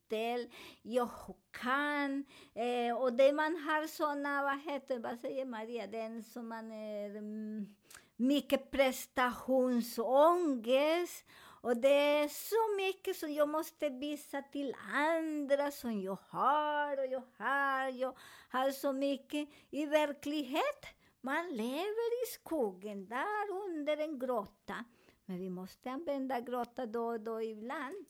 Jag 0.81 1.09
kan. 1.51 2.25
Eh, 2.53 2.97
och 2.97 3.13
det 3.13 3.33
man 3.33 3.55
har 3.55 3.87
såna, 3.87 4.43
vad 4.43 4.59
heter 4.59 4.99
vad 4.99 5.19
säger 5.19 5.45
Maria, 5.45 5.87
den 5.87 6.23
som 6.23 6.47
man 6.47 6.71
är 6.71 7.15
mm, 7.15 7.75
mycket 8.15 8.71
prestationsångest. 8.71 11.25
Och 11.61 11.77
det 11.77 12.19
är 12.19 12.27
så 12.27 12.75
mycket 12.77 13.15
som 13.15 13.33
jag 13.33 13.49
måste 13.49 13.89
visa 13.89 14.41
till 14.41 14.75
andra 14.93 15.71
som 15.71 16.01
jag 16.01 16.17
har 16.29 16.97
och 16.97 17.05
jag 17.05 17.23
har. 17.37 17.89
Jag 17.89 18.17
har 18.49 18.71
så 18.71 18.93
mycket. 18.93 19.49
I 19.69 19.85
verklighet, 19.85 20.85
man 21.21 21.49
lever 21.49 22.23
i 22.23 22.25
skogen, 22.33 23.05
där 23.05 23.51
under 23.65 23.97
en 23.97 24.19
grotta. 24.19 24.85
Men 25.25 25.39
vi 25.39 25.49
måste 25.49 25.91
använda 25.91 26.39
grotta 26.39 26.85
då 26.85 27.07
och 27.07 27.19
då 27.19 27.41
ibland. 27.41 28.05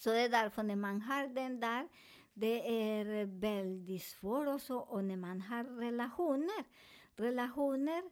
Så 0.00 0.10
det 0.10 0.20
är 0.20 0.28
därför 0.28 0.62
när 0.62 0.76
man 0.76 1.02
har 1.02 1.28
den 1.28 1.60
där, 1.60 1.88
det 2.34 2.90
är 2.90 3.24
väldigt 3.24 4.02
svårt 4.02 4.48
också. 4.48 4.74
Och 4.76 5.04
när 5.04 5.16
man 5.16 5.40
har 5.40 5.64
relationer, 5.64 6.64
relationer, 7.16 8.02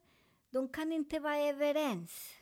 de 0.51 0.69
kan 0.69 0.93
inte 0.93 1.21
vara 1.21 1.39
överens. 1.39 2.35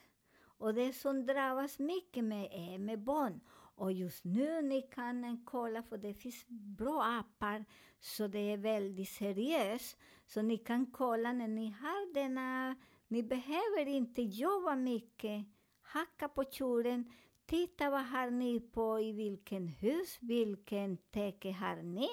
Och 0.59 0.75
det 0.75 0.93
som 0.93 1.27
drabbas 1.27 1.79
mycket 1.79 2.25
med 2.25 2.49
är 2.53 2.73
eh, 2.73 2.79
med 2.79 2.99
barn. 2.99 3.41
Och 3.77 3.93
just 3.93 4.25
nu 4.25 4.63
ni 4.63 4.83
kan 4.83 5.45
kolla, 5.45 5.83
för 5.83 5.99
det 5.99 6.15
finns 6.15 6.45
bra 6.49 7.05
appar, 7.05 7.65
så 8.01 8.27
det 8.27 8.53
är 8.53 8.57
väldigt 8.57 9.09
seriöst. 9.09 9.99
Så 10.27 10.43
ni 10.43 10.59
kan 10.59 10.87
kolla 10.87 11.33
när 11.33 11.49
ni 11.49 11.71
har 11.71 12.15
denna, 12.15 12.77
ni 13.09 13.23
behöver 13.23 13.87
inte 13.87 14.23
jobba 14.23 14.77
mycket. 14.77 15.47
Hacka 15.83 16.29
på 16.29 16.45
tjuren, 16.45 17.13
titta 17.47 17.91
vad 17.91 18.05
har 18.07 18.31
ni 18.31 18.61
på, 18.61 19.01
i 19.01 19.13
vilken 19.13 19.69
hus, 19.69 20.19
vilken 20.21 20.97
täcke 20.97 21.53
har 21.53 21.83
ni. 21.83 22.09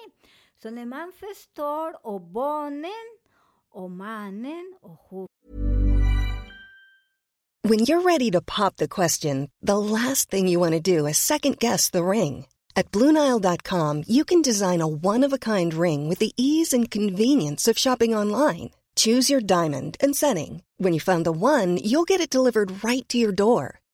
Så 0.62 0.70
när 0.70 0.86
man 0.86 1.12
förstår, 1.12 2.06
och 2.06 2.20
barnen, 2.20 3.18
och 3.70 3.90
mannen, 3.90 4.74
och 4.80 5.28
When 7.66 7.86
you're 7.86 8.02
ready 8.02 8.30
to 8.30 8.42
pop 8.42 8.76
the 8.76 8.88
question, 8.88 9.48
the 9.62 9.78
last 9.78 10.30
thing 10.30 10.48
you 10.48 10.60
want 10.60 10.74
to 10.74 10.98
do 10.98 11.06
is 11.06 11.16
second 11.16 11.58
guess 11.58 11.90
the 11.90 12.04
ring. 12.04 12.46
At 12.76 12.90
Bluenile.com, 12.90 14.04
you 14.06 14.24
can 14.24 14.42
design 14.42 14.82
a 14.82 14.86
one 14.86 15.24
of 15.24 15.32
a 15.32 15.38
kind 15.38 15.72
ring 15.72 16.08
with 16.08 16.18
the 16.18 16.32
ease 16.36 16.74
and 16.74 16.90
convenience 16.90 17.66
of 17.66 17.78
shopping 17.78 18.14
online. 18.14 18.70
Choose 18.96 19.30
your 19.30 19.40
diamond 19.40 19.96
and 20.00 20.14
setting. 20.14 20.62
When 20.76 20.92
you 20.92 21.00
find 21.00 21.24
the 21.24 21.32
one, 21.32 21.78
you'll 21.78 22.04
get 22.04 22.20
it 22.20 22.28
delivered 22.28 22.84
right 22.84 23.08
to 23.08 23.16
your 23.16 23.32
door. 23.32 23.80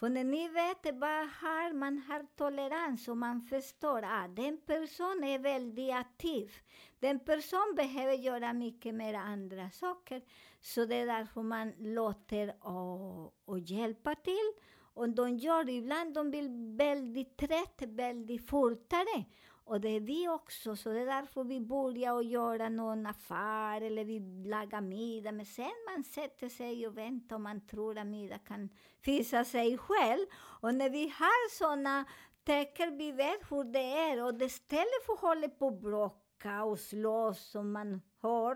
För 0.00 0.08
när 0.08 0.24
ni 0.24 0.48
vet 0.48 0.94
vad 0.94 1.28
har, 1.28 1.72
man 1.72 1.98
har 1.98 2.26
tolerans 2.36 3.08
och 3.08 3.16
man 3.16 3.42
förstår 3.42 4.02
att 4.02 4.24
ah, 4.24 4.28
den 4.28 4.58
personen 4.66 5.24
är 5.24 5.38
väldigt 5.38 5.92
aktiv. 5.94 6.52
Den 7.00 7.20
personen 7.20 7.74
behöver 7.76 8.12
göra 8.12 8.52
mycket 8.52 8.94
mer 8.94 9.14
andra 9.14 9.70
saker. 9.70 10.22
Så 10.60 10.84
det 10.84 10.96
är 10.96 11.06
därför 11.06 11.42
man 11.42 11.72
låter 11.78 12.54
och, 12.66 13.34
och 13.44 13.58
hjälpa 13.58 14.14
till. 14.14 14.52
Och 14.94 15.08
de 15.08 15.36
gör 15.36 15.68
ibland, 15.68 16.14
de 16.14 16.30
blir 16.30 16.76
väldigt 16.76 17.36
trött, 17.36 17.82
väldigt 17.82 18.50
fortare. 18.50 19.24
Och 19.70 19.80
det 19.80 19.88
är 19.88 20.00
vi 20.00 20.28
också, 20.28 20.76
så 20.76 20.92
det 20.92 21.00
är 21.00 21.06
därför 21.06 21.44
vi 21.44 21.60
börjar 21.60 22.12
och 22.12 22.24
göra 22.24 22.68
någon 22.68 23.06
affär 23.06 23.80
eller 23.80 24.04
vi 24.04 24.20
lagar 24.48 24.80
middag. 24.80 25.32
Men 25.32 25.46
sen 25.46 25.72
man 25.94 26.04
sätter 26.04 26.48
sig 26.48 26.86
och 26.86 26.98
väntar 26.98 27.36
och 27.36 27.40
man 27.40 27.66
tror 27.66 27.98
att 27.98 28.06
middag 28.06 28.38
kan 28.38 28.68
fisa 29.00 29.44
sig 29.44 29.78
själv. 29.78 30.26
Och 30.34 30.74
när 30.74 30.90
vi 30.90 31.08
har 31.08 31.50
sådana 31.50 32.04
tecken, 32.44 32.98
vi 32.98 33.12
vet 33.12 33.50
hur 33.50 33.64
det 33.64 33.92
är. 33.92 34.24
Och 34.24 34.42
istället 34.42 35.04
för 35.06 35.12
att 35.12 35.20
hålla 35.20 35.48
på 35.48 35.66
och 35.66 35.80
bråka 35.80 36.64
och 36.64 36.78
slåss 36.78 37.50
som 37.50 37.72
man 37.72 38.02
har, 38.20 38.54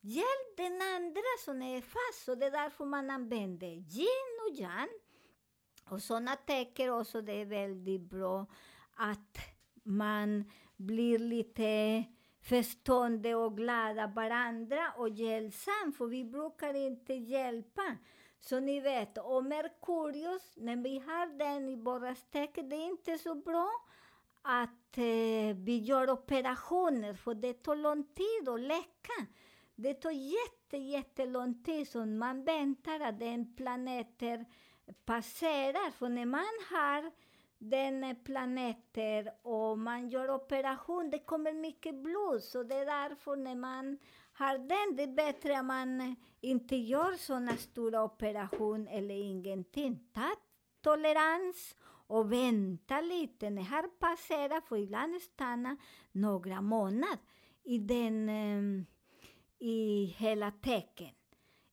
hjälp 0.00 0.56
den 0.56 0.82
andra 0.82 1.22
som 1.44 1.62
är 1.62 1.80
fast. 1.80 2.28
Och 2.28 2.38
det 2.38 2.46
är 2.46 2.50
därför 2.50 2.84
man 2.84 3.10
använder 3.10 3.68
yin 3.68 4.38
och 4.48 4.58
yang. 4.58 4.88
Och 5.90 6.02
sådana 6.02 6.36
tecken 6.36 6.92
också, 6.92 7.20
det 7.20 7.32
är 7.32 7.46
väldigt 7.46 8.00
bra 8.00 8.46
att 8.96 9.57
man 9.88 10.50
blir 10.76 11.18
lite 11.18 12.04
förstående 12.42 13.34
och 13.34 13.56
glada 13.56 14.06
varandra 14.06 14.92
och 14.96 15.08
hjälpsam, 15.08 15.92
för 15.98 16.06
vi 16.06 16.24
brukar 16.24 16.74
inte 16.74 17.14
hjälpa. 17.14 17.96
Så 18.40 18.60
ni 18.60 18.80
vet, 18.80 19.18
och 19.18 19.44
Merkurius, 19.44 20.54
när 20.56 20.76
vi 20.76 20.98
har 20.98 21.38
den 21.38 21.68
i 21.68 21.76
våra 21.76 22.14
tecken, 22.14 22.68
det 22.68 22.76
är 22.76 22.88
inte 22.88 23.18
så 23.18 23.34
bra 23.34 23.70
att 24.42 24.98
eh, 24.98 25.56
vi 25.56 25.78
gör 25.84 26.10
operationer, 26.10 27.14
för 27.14 27.34
det 27.34 27.52
tar 27.52 27.76
lång 27.76 28.04
tid 28.04 28.48
att 28.48 28.60
läka. 28.60 29.26
Det 29.74 29.94
tar 29.94 30.10
jätte, 30.10 30.76
jättelång 30.76 31.62
tid, 31.62 31.88
så 31.88 32.06
man 32.06 32.44
väntar 32.44 33.00
att 33.00 33.18
den 33.18 33.56
planeter 33.56 34.44
passerar. 35.04 35.90
För 35.90 36.08
när 36.08 36.26
man 36.26 36.58
har 36.70 37.12
den 37.58 38.16
planeter 38.24 39.32
och 39.42 39.78
man 39.78 40.08
gör 40.08 40.30
operation, 40.30 41.10
det 41.10 41.18
kommer 41.18 41.52
mycket 41.52 41.94
blod. 41.94 42.42
Så 42.42 42.62
det 42.62 42.74
är 42.74 42.86
därför 42.86 43.36
när 43.36 43.54
man 43.54 43.98
har 44.32 44.58
den, 44.58 44.96
det 44.96 45.02
är 45.02 45.14
bättre 45.14 45.58
att 45.58 45.64
man 45.64 46.16
inte 46.40 46.76
gör 46.76 47.12
såna 47.12 47.56
stora 47.56 48.04
operationer 48.04 48.98
eller 48.98 49.14
ingenting. 49.14 50.08
Ta 50.12 50.30
tolerans 50.80 51.74
och 52.06 52.32
vänta 52.32 53.00
lite. 53.00 53.50
När 53.50 53.62
här 53.62 53.88
passerar, 53.98 54.60
för 54.60 54.76
ibland 54.76 55.22
stanna 55.22 55.76
några 56.12 56.60
månader 56.60 57.18
i, 57.64 57.78
den, 57.78 58.28
ehm, 58.28 58.86
i 59.58 60.04
hela 60.04 60.50
tecken. 60.50 61.17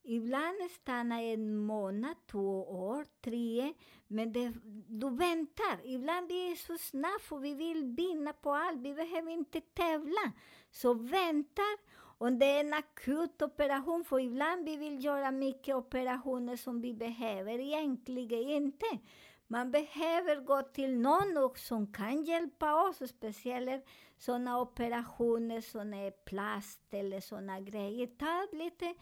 Ibland 0.08 0.72
stannar 0.72 1.22
en 1.22 1.58
månad, 1.58 2.16
två 2.32 2.64
år, 2.64 3.06
tre, 3.22 3.74
men 4.08 4.34
det, 4.34 4.54
du 4.88 5.10
väntar. 5.10 5.80
Ibland 5.84 6.28
vi 6.28 6.52
är 6.52 6.56
så 6.56 6.78
snabba 6.78 7.20
för 7.20 7.38
vi 7.38 7.54
vill 7.54 7.84
vinna 7.84 8.34
på 8.34 8.54
allt, 8.54 8.82
vi 8.82 8.94
behöver 8.94 9.32
inte 9.32 9.62
tävla. 9.62 10.32
Så 10.72 10.94
väntar, 10.94 11.78
om 12.18 12.40
det 12.40 12.46
är 12.46 12.60
en 12.60 12.74
akut 12.74 13.42
operation, 13.42 14.04
för 14.04 14.20
ibland 14.20 14.66
vi 14.66 14.78
vill 14.78 15.06
göra 15.06 15.32
mycket 15.32 15.76
operationer 15.76 16.56
som 16.56 16.82
vi 16.82 16.94
behöver, 16.94 17.60
egentligen 17.60 18.50
inte. 18.50 19.00
Man 19.48 19.72
behöver 19.72 20.42
gå 20.42 20.62
till 20.62 21.00
någon 21.00 21.56
som 21.56 21.94
kan 21.94 22.24
hjälpa 22.24 22.90
oss, 22.90 23.10
speciellt 23.10 23.86
sådana 24.18 24.62
operationer 24.62 25.62
som 25.62 25.94
är 25.94 26.12
plast 26.12 26.94
eller 26.94 27.20
sådana 27.20 27.60
grejer. 27.60 28.08
Ta 28.08 28.58
lite 28.58 28.96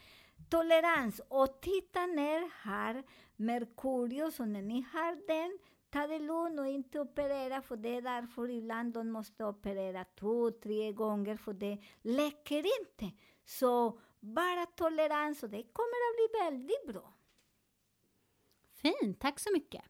tolerans 0.50 1.22
och 1.28 1.62
titta 1.62 2.06
ner 2.06 2.50
här, 2.62 3.04
Merkurius, 3.36 4.40
och 4.40 4.48
när 4.48 4.62
ni 4.62 4.86
har 4.94 5.28
den, 5.28 5.60
ta 5.90 6.08
det 6.08 6.20
lugnt 6.20 6.60
och 6.60 6.68
inte 6.68 7.00
operera, 7.00 7.62
för 7.62 7.78
det 7.78 7.96
är 7.96 8.02
därför 8.02 8.50
ibland 8.50 8.94
de 8.94 9.12
måste 9.12 9.46
operera 9.46 10.06
två, 10.20 10.52
tre 10.52 10.92
gånger, 10.92 11.38
för 11.38 11.54
det 11.54 11.78
läker 12.02 12.64
inte. 12.82 13.18
Så 13.46 14.00
bara 14.20 14.66
tolerans, 14.66 15.44
och 15.44 15.50
det 15.50 15.64
kommer 15.64 16.10
att 16.10 16.16
bli 16.16 16.40
väldigt 16.40 16.88
bra. 16.88 17.14
Fint, 18.74 19.20
tack 19.20 19.40
så 19.40 19.52
mycket. 19.54 19.82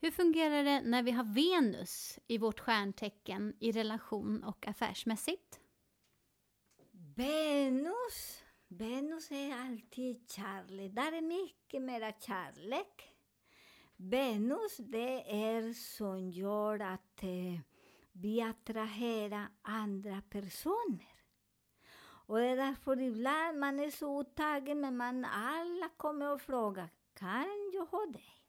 Hur 0.00 0.10
fungerar 0.10 0.64
det 0.64 0.80
när 0.80 1.02
vi 1.02 1.10
har 1.10 1.24
Venus 1.24 2.18
i 2.26 2.38
vårt 2.38 2.60
stjärntecken 2.60 3.56
i 3.60 3.72
relation 3.72 4.44
och 4.44 4.66
affärsmässigt? 4.66 5.60
Venus, 7.16 8.41
Venus 8.78 9.30
är 9.30 9.54
alltid 9.54 10.30
kärlek. 10.30 10.92
Där 10.94 11.12
är 11.12 11.20
mycket 11.20 11.82
mera 11.82 12.12
kärlek. 12.12 13.14
Venus, 13.96 14.76
det 14.76 15.32
är 15.52 15.72
som 15.72 16.30
gör 16.30 16.80
att 16.80 17.22
eh, 17.22 17.60
vi 18.12 18.42
attraherar 18.42 19.48
andra 19.62 20.22
personer. 20.30 21.14
Och 22.26 22.38
det 22.38 22.46
är 22.46 22.56
därför 22.56 23.00
ibland 23.00 23.58
man 23.58 23.80
är 23.80 23.90
så 23.90 24.20
uttagen, 24.20 24.80
men 24.80 24.96
man 24.96 25.24
alla 25.24 25.88
kommer 25.96 26.32
och 26.32 26.40
frågar, 26.40 26.88
kan 27.14 27.70
jag 27.74 27.86
ha 27.86 28.06
dig? 28.06 28.42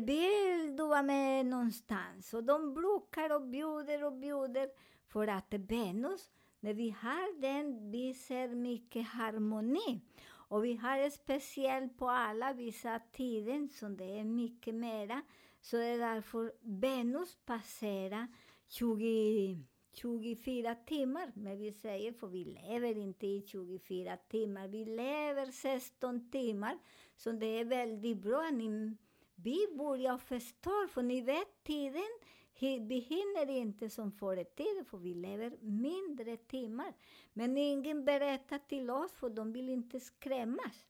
Vill 0.00 0.76
du 0.76 0.86
vara 0.86 1.02
med 1.02 1.46
någonstans? 1.46 2.34
Och 2.34 2.44
de 2.44 2.74
brukar 2.74 3.34
och 3.34 3.42
bjuder 3.42 4.04
och 4.04 4.12
bjuder 4.12 4.70
för 5.08 5.26
att 5.26 5.54
Venus, 5.54 6.30
när 6.60 6.74
vi 6.74 6.90
har 6.90 7.40
den, 7.40 7.90
vi 7.90 8.14
ser 8.14 8.48
mycket 8.48 9.06
harmoni. 9.06 10.00
Och 10.48 10.64
vi 10.64 10.74
har 10.74 11.10
speciellt 11.10 11.98
på 11.98 12.08
alla 12.08 12.52
vissa 12.52 13.00
tider 13.12 13.68
som 13.68 13.96
det 13.96 14.18
är 14.18 14.24
mycket 14.24 14.74
mera. 14.74 15.22
Så 15.60 15.76
det 15.76 15.84
är 15.84 15.98
därför 15.98 16.52
Venus 16.60 17.36
passerar 17.44 18.28
20, 18.68 19.64
24 19.92 20.74
timmar. 20.74 21.32
Men 21.34 21.58
vi 21.58 21.72
säger, 21.72 22.12
för 22.12 22.26
vi 22.26 22.44
lever 22.44 22.98
inte 22.98 23.26
i 23.26 23.42
24 23.46 24.16
timmar, 24.16 24.68
vi 24.68 24.84
lever 24.84 25.46
16 25.46 26.30
timmar. 26.30 26.78
Så 27.16 27.32
det 27.32 27.46
är 27.46 27.64
väldigt 27.64 28.18
bra. 28.18 28.50
Ni, 28.50 28.96
vi 29.34 29.66
börjar 29.78 30.18
förstå, 30.18 30.86
för 30.90 31.02
ni 31.02 31.20
vet 31.20 31.64
tiden, 31.64 32.18
vi 32.60 32.98
hinner 33.08 33.50
inte 33.50 33.90
som 33.90 34.12
förr 34.12 34.36
i 34.36 34.44
tiden, 34.44 34.84
för 34.84 34.98
vi 34.98 35.14
lever 35.14 35.56
mindre 35.60 36.36
timmar. 36.36 36.94
Men 37.32 37.56
ingen 37.56 38.04
berättar 38.04 38.58
till 38.58 38.90
oss, 38.90 39.12
för 39.12 39.30
de 39.30 39.52
vill 39.52 39.68
inte 39.68 40.00
skrämmas. 40.00 40.86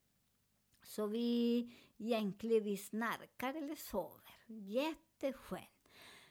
Så 0.83 1.07
vi 1.07 1.71
egentligen 1.99 2.65
vi 2.65 2.77
snarkar 2.77 3.55
eller 3.55 3.75
sover. 3.75 4.35
Jätteskönt. 4.47 5.79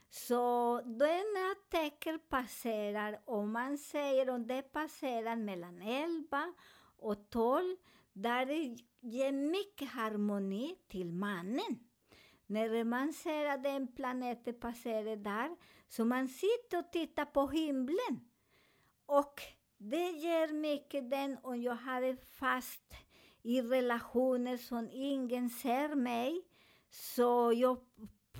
Så 0.10 0.82
denna 0.86 1.56
tecken 1.69 2.19
passerar, 2.30 3.19
om 3.26 3.52
man 3.52 3.78
säger 3.78 4.30
om 4.30 4.47
det 4.47 4.62
passerar 4.62 5.36
mellan 5.36 5.82
11 5.82 6.54
och 6.97 7.30
12, 7.30 7.76
där 8.13 8.45
det 8.45 8.78
ger 9.00 9.32
mycket 9.32 9.89
harmoni 9.89 10.76
till 10.88 11.13
mannen. 11.13 11.87
När 12.48 12.84
man 12.84 13.14
ser 13.14 13.46
att 13.46 13.66
en 13.66 13.88
planet 13.88 14.60
passerar 14.60 15.16
där, 15.16 15.56
så 15.88 16.06
man 16.06 16.28
sitter 16.28 16.80
och 16.80 16.92
tittar 16.92 17.26
på 17.26 17.48
himlen. 17.48 18.30
Och 19.06 19.42
det 19.78 20.12
ger 20.12 20.54
mycket 20.54 21.12
den 21.12 21.38
om 21.44 21.62
jag 21.62 21.76
hade 21.76 22.18
fast 22.18 22.94
i 23.42 23.62
relationer 23.62 24.58
som 24.58 24.90
ingen 24.92 25.50
ser 25.50 25.96
mig. 25.96 26.42
Så 26.90 27.54
jag 27.56 27.78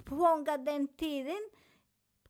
fångar 0.06 0.58
den 0.58 0.88
tiden 0.88 1.50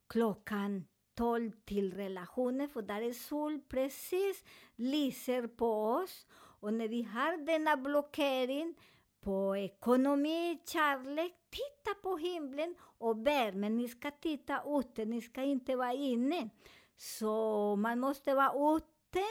klockan 0.07 0.87
12 1.15 1.51
till 1.65 1.93
relationer, 1.93 2.67
för 2.67 2.81
där 2.81 3.01
är 3.01 3.13
sol 3.13 3.61
precis 3.69 4.43
lyser 4.75 5.47
på 5.47 5.83
oss. 5.83 6.27
Och 6.59 6.73
när 6.73 6.87
vi 6.87 7.03
har 7.03 7.45
denna 7.45 7.77
blockering 7.77 8.75
på 9.19 9.57
ekonomi, 9.57 10.61
kärlek, 10.65 11.36
titta 11.49 12.01
på 12.01 12.17
himlen 12.17 12.75
och 12.97 13.15
ber. 13.15 13.51
Men 13.51 13.77
ni 13.77 13.87
ska 13.87 14.11
titta 14.11 14.61
ute, 14.65 15.05
ni 15.05 15.21
ska 15.21 15.43
inte 15.43 15.75
vara 15.75 15.93
inne. 15.93 16.49
Så 16.97 17.75
man 17.75 17.99
måste 17.99 18.33
vara 18.33 18.75
ute, 18.77 19.23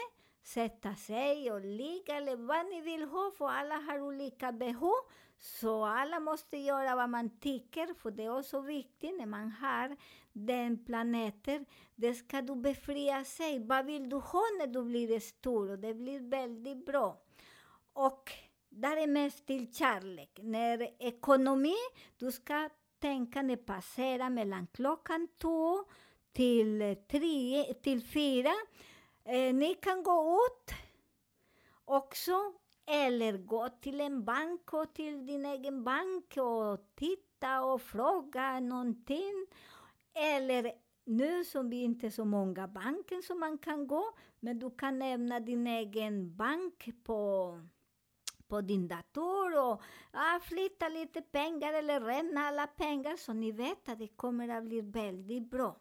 sätta 0.43 0.95
sig 0.95 1.51
och 1.51 1.61
ligga 1.61 2.15
eller 2.15 2.35
vad 2.35 2.65
ni 2.65 2.81
vill 2.81 3.03
ha, 3.03 3.31
för 3.37 3.49
alla 3.49 3.75
har 3.75 4.01
olika 4.01 4.51
behov. 4.51 4.95
Så 5.39 5.85
alla 5.85 6.19
måste 6.19 6.57
göra 6.57 6.95
vad 6.95 7.09
man 7.09 7.39
tycker, 7.39 7.93
för 7.93 8.11
det 8.11 8.23
är 8.23 8.39
också 8.39 8.61
viktigt 8.61 9.17
när 9.17 9.25
man 9.25 9.51
har 9.51 9.97
den 10.33 10.85
planeten. 10.85 11.65
Det 11.95 12.13
ska 12.13 12.41
du 12.41 12.55
befria 12.55 13.23
sig. 13.23 13.59
Vad 13.59 13.85
vill 13.85 14.09
du 14.09 14.15
ha 14.15 14.41
när 14.59 14.67
du 14.67 14.83
blir 14.83 15.19
stor? 15.19 15.71
Och 15.71 15.79
det 15.79 15.93
blir 15.93 16.19
väldigt 16.19 16.85
bra. 16.85 17.21
Och 17.93 18.31
där 18.69 18.97
är 18.97 19.07
mest 19.07 19.45
till 19.45 19.73
kärlek. 19.73 20.39
När 20.43 20.89
ekonomi, 20.99 21.75
du 22.17 22.31
ska 22.31 22.69
tänka 22.99 23.41
när 23.41 23.57
passerar 23.57 24.29
mellan 24.29 24.67
klockan 24.67 25.27
två 25.41 25.83
till 26.33 26.95
tre, 27.07 27.73
till 27.73 28.03
fyra. 28.03 28.53
Eh, 29.23 29.53
ni 29.53 29.75
kan 29.81 30.03
gå 30.03 30.39
ut 30.47 30.73
också, 31.85 32.53
eller 32.85 33.37
gå 33.37 33.69
till 33.69 34.01
en 34.01 34.25
bank 34.25 34.73
och 34.73 34.93
till 34.93 35.25
din 35.25 35.45
egen 35.45 35.83
bank 35.83 36.37
och 36.37 36.95
titta 36.95 37.63
och 37.63 37.81
fråga 37.81 38.59
någonting. 38.59 39.47
Eller 40.13 40.71
nu 41.05 41.43
som 41.43 41.69
vi 41.69 41.83
inte 41.83 42.07
är 42.07 42.11
så 42.11 42.25
många 42.25 42.67
banker 42.67 43.21
som 43.21 43.39
man 43.39 43.57
kan 43.57 43.87
gå, 43.87 44.03
men 44.39 44.59
du 44.59 44.71
kan 44.71 44.99
nämna 44.99 45.39
din 45.39 45.67
egen 45.67 46.35
bank 46.35 46.89
på 47.03 47.51
på 48.47 48.61
din 48.61 48.87
dator 48.87 49.59
och 49.59 49.81
ah, 50.11 50.39
flytta 50.41 50.89
lite 50.89 51.21
pengar 51.21 51.73
eller 51.73 52.01
ränna 52.01 52.41
alla 52.41 52.67
pengar 52.67 53.15
så 53.17 53.33
ni 53.33 53.51
vet 53.51 53.89
att 53.89 53.99
det 53.99 54.07
kommer 54.07 54.49
att 54.49 54.63
bli 54.63 54.81
väldigt 54.81 55.49
bra. 55.51 55.77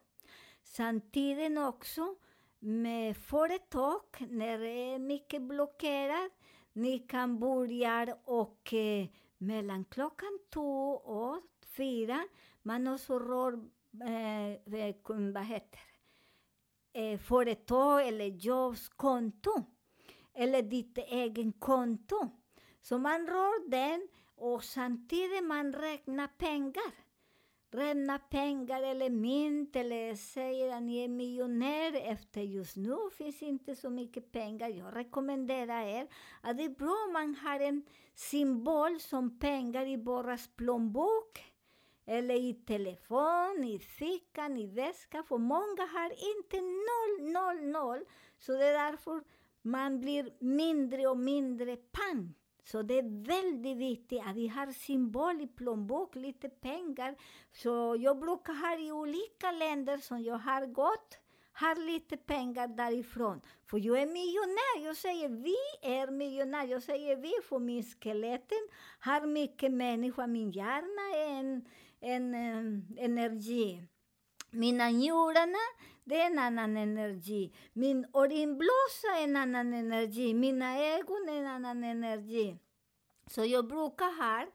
Samtidigt 0.62 1.58
också 1.58 2.14
med 2.58 3.16
företag, 3.16 4.00
när 4.18 4.58
det 4.58 4.94
är 4.94 4.98
mycket 4.98 5.42
blockerat, 5.42 6.32
ni 6.72 6.98
kan 6.98 7.38
börja 7.38 8.16
och 8.24 8.74
eh, 8.74 9.06
mellan 9.38 9.84
klockan 9.84 10.38
två 10.52 10.92
och 10.94 11.42
fyra, 11.76 12.22
man 12.62 12.86
också 12.86 13.18
rör, 13.18 13.52
eh, 13.52 15.32
vad 15.32 15.44
heter 15.44 15.80
eh, 16.96 17.18
företag 17.18 18.08
eller 18.08 18.26
jobbskonto, 18.26 19.62
eller 20.34 20.58
e 20.58 20.62
ditt 20.62 20.98
egen 20.98 21.52
konto. 21.52 22.30
Så 22.88 22.98
man 22.98 23.26
rör 23.26 23.68
den 23.70 24.08
och 24.36 24.64
samtidigt 24.64 25.44
man 25.44 25.72
räknar 25.72 26.26
pengar. 26.26 26.92
Räknar 27.70 28.18
pengar 28.18 28.82
eller 28.82 29.10
mynt 29.10 29.76
eller 29.76 30.14
säger 30.14 30.76
att 30.76 30.82
ni 30.82 31.04
är 31.04 31.08
miljonär 31.08 31.92
efter 31.94 32.40
just 32.40 32.76
nu 32.76 32.96
finns 33.18 33.42
inte 33.42 33.76
så 33.76 33.90
mycket 33.90 34.32
pengar. 34.32 34.68
Jag 34.68 34.96
rekommenderar 34.96 35.86
er 35.86 36.08
att 36.40 36.56
det 36.56 36.64
är 36.64 36.68
bra 36.68 37.04
om 37.06 37.12
man 37.12 37.34
har 37.34 37.60
en 37.60 37.82
symbol 38.14 39.00
som 39.00 39.38
pengar 39.38 39.86
i 39.86 39.96
våras 39.96 40.48
plånbok 40.56 41.44
eller 42.04 42.34
i 42.34 42.54
telefon, 42.54 43.64
i 43.64 43.78
fickan, 43.78 44.56
i 44.56 44.66
väskan. 44.66 45.24
För 45.24 45.38
många 45.38 45.86
har 45.92 46.10
inte 46.10 46.60
noll, 46.60 47.32
noll, 47.32 47.70
noll. 47.70 48.04
Så 48.38 48.52
det 48.52 48.64
är 48.64 48.90
därför 48.90 49.20
man 49.62 50.00
blir 50.00 50.30
mindre 50.38 51.06
och 51.06 51.18
mindre 51.18 51.76
pant 51.76 52.45
så 52.66 52.82
det 52.82 52.98
är 52.98 53.26
väldigt 53.26 53.76
viktigt 53.76 54.22
att 54.26 54.36
vi 54.36 54.48
har 54.48 54.72
symbol 54.72 55.40
i 55.40 55.46
plånbok, 55.46 56.14
lite 56.14 56.48
pengar. 56.48 57.16
Så 57.52 57.96
jag 57.98 58.18
brukar 58.18 58.52
ha 58.52 58.78
i 58.78 58.92
olika 58.92 59.50
länder 59.52 59.96
som 59.96 60.22
jag 60.22 60.38
har 60.38 60.66
gått, 60.66 61.18
har 61.52 61.86
lite 61.86 62.16
pengar 62.16 62.68
därifrån. 62.68 63.40
För 63.70 63.78
jag 63.78 64.02
är 64.02 64.06
miljonär. 64.06 64.86
Jag 64.86 64.96
säger 64.96 65.28
vi 65.28 65.56
är 65.82 66.10
miljonär. 66.10 66.64
Jag 66.64 66.82
säger 66.82 67.16
vi, 67.16 67.32
för 67.48 67.58
min 67.58 67.82
skelett, 67.82 68.52
har 68.98 69.26
mycket 69.26 69.72
människa. 69.72 70.26
Min 70.26 70.50
hjärna 70.50 71.16
är 71.16 71.40
en, 71.40 71.68
en, 72.00 72.34
en 72.34 72.96
energi. 72.98 73.82
Mina 74.50 74.90
njurarna, 74.90 75.64
det 76.06 76.20
är 76.20 76.26
en 76.26 76.38
annan 76.38 76.76
energi. 76.76 77.52
Min 77.72 78.06
urinblåsa 78.14 79.08
är 79.16 79.20
e 79.20 79.24
en 79.24 79.36
annan 79.36 79.74
energi. 79.74 80.34
Mina 80.34 80.78
ögon 80.78 81.28
är 81.28 81.32
e 81.32 81.38
en 81.38 81.46
annan 81.46 81.84
energi. 81.84 82.56
Så 83.26 83.44
jag 83.44 83.66
brukar 83.66 84.22
ha 84.22 84.46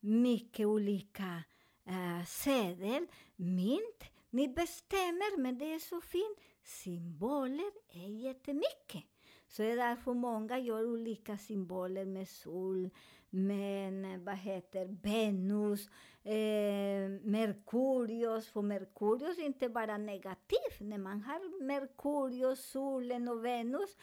mycket 0.00 0.66
olika 0.66 1.42
äh, 1.84 2.18
eh, 2.18 2.24
sedel, 2.24 3.06
mynt. 3.36 4.04
Ni 4.30 4.48
bestämmer, 4.48 5.38
men 5.38 5.58
det 5.58 5.74
är 5.74 5.78
så 5.78 6.00
fint. 6.00 6.38
Symboler 6.64 7.72
är 7.88 8.08
jättemycket. 8.08 9.04
Så 9.48 9.62
det 9.62 9.70
är 9.70 9.76
därför 9.76 10.14
många 10.14 10.58
gör 10.58 10.84
olika 10.84 11.38
symboler 11.38 12.04
med 12.04 12.28
sol, 12.28 12.90
men, 13.34 14.04
eh, 14.04 14.18
vad 14.18 14.36
heter 14.36 14.96
Venus, 15.02 15.88
eh, 16.24 17.08
Merkurius. 17.22 18.48
För 18.48 18.62
Merkurius 18.62 19.38
är 19.38 19.42
inte 19.42 19.68
bara 19.68 19.98
negativt. 19.98 20.80
När 20.80 20.98
man 20.98 21.22
har 21.22 21.64
Merkurius, 21.64 22.70
solen 22.70 23.28
och 23.28 23.44
Venus, 23.44 23.96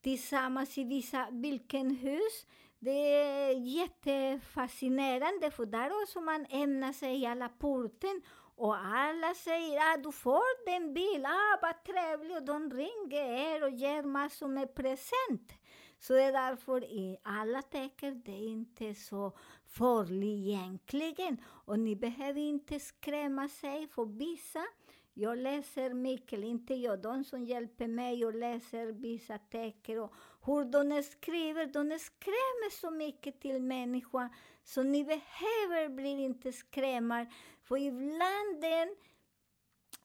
tillsammans 0.00 0.78
i 0.78 0.84
vissa, 0.84 1.28
vilken 1.30 1.90
hus. 1.90 2.46
Det 2.78 3.14
är 3.14 3.50
jättefascinerande 3.50 5.50
för 5.50 5.66
där 5.66 6.02
också 6.02 6.20
man 6.20 6.46
ämnar 6.50 6.92
sig 6.92 7.20
i 7.20 7.26
alla 7.26 7.48
porten 7.48 8.22
och 8.56 8.76
alla 8.76 9.34
säger 9.34 9.76
att 9.76 9.98
ah, 9.98 10.02
du 10.02 10.12
får 10.12 10.66
den 10.66 10.94
bil, 10.94 11.26
ah, 11.26 11.58
vad 11.62 11.84
trevligt, 11.84 12.36
och 12.36 12.44
de 12.44 12.70
ringer 12.70 13.54
er 13.54 13.64
och 13.64 13.70
ger 13.70 14.02
massor 14.02 14.48
med 14.48 14.74
present. 14.74 15.52
Så 15.98 16.12
det 16.12 16.22
är 16.22 16.32
därför 16.32 16.84
i 16.84 17.16
alla 17.22 17.62
tecken 17.62 18.22
det 18.24 18.32
är 18.32 18.48
inte 18.48 18.94
så 18.94 19.32
farligt 19.66 20.48
egentligen. 20.48 21.40
Och 21.44 21.78
ni 21.78 21.96
behöver 21.96 22.40
inte 22.40 22.80
skrämma 22.80 23.48
sig 23.48 23.88
för 23.88 24.04
vissa. 24.04 24.66
Jag 25.14 25.38
läser 25.38 25.94
mycket, 25.94 26.38
inte 26.38 26.74
jag, 26.74 27.02
de 27.02 27.24
som 27.24 27.44
hjälper 27.44 27.86
mig 27.86 28.26
och 28.26 28.34
läser 28.34 28.86
vissa 28.86 29.38
tecken 29.38 30.00
och 30.00 30.14
hur 30.42 30.64
de 30.64 31.02
skriver. 31.02 31.66
De 31.66 31.98
skrämmer 31.98 32.70
så 32.70 32.90
mycket 32.90 33.40
till 33.40 33.62
människan 33.62 34.28
så 34.64 34.82
ni 34.82 35.04
behöver 35.04 35.88
bli 35.88 36.08
inte 36.08 36.52
skrämmar. 36.52 37.34
För 37.62 37.76
ibland 37.76 38.60
den 38.60 38.96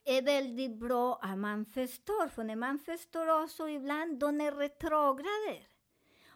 är 0.05 0.21
väldigt 0.21 0.79
bra 0.79 1.19
att 1.21 1.37
man 1.37 1.65
förstår, 1.65 2.27
för 2.27 2.43
när 2.43 2.55
man 2.55 2.79
förstår 2.79 3.43
också 3.43 3.69
ibland 3.69 4.19
de 4.19 4.41
är 4.41 4.51
retrograder. 4.51 5.70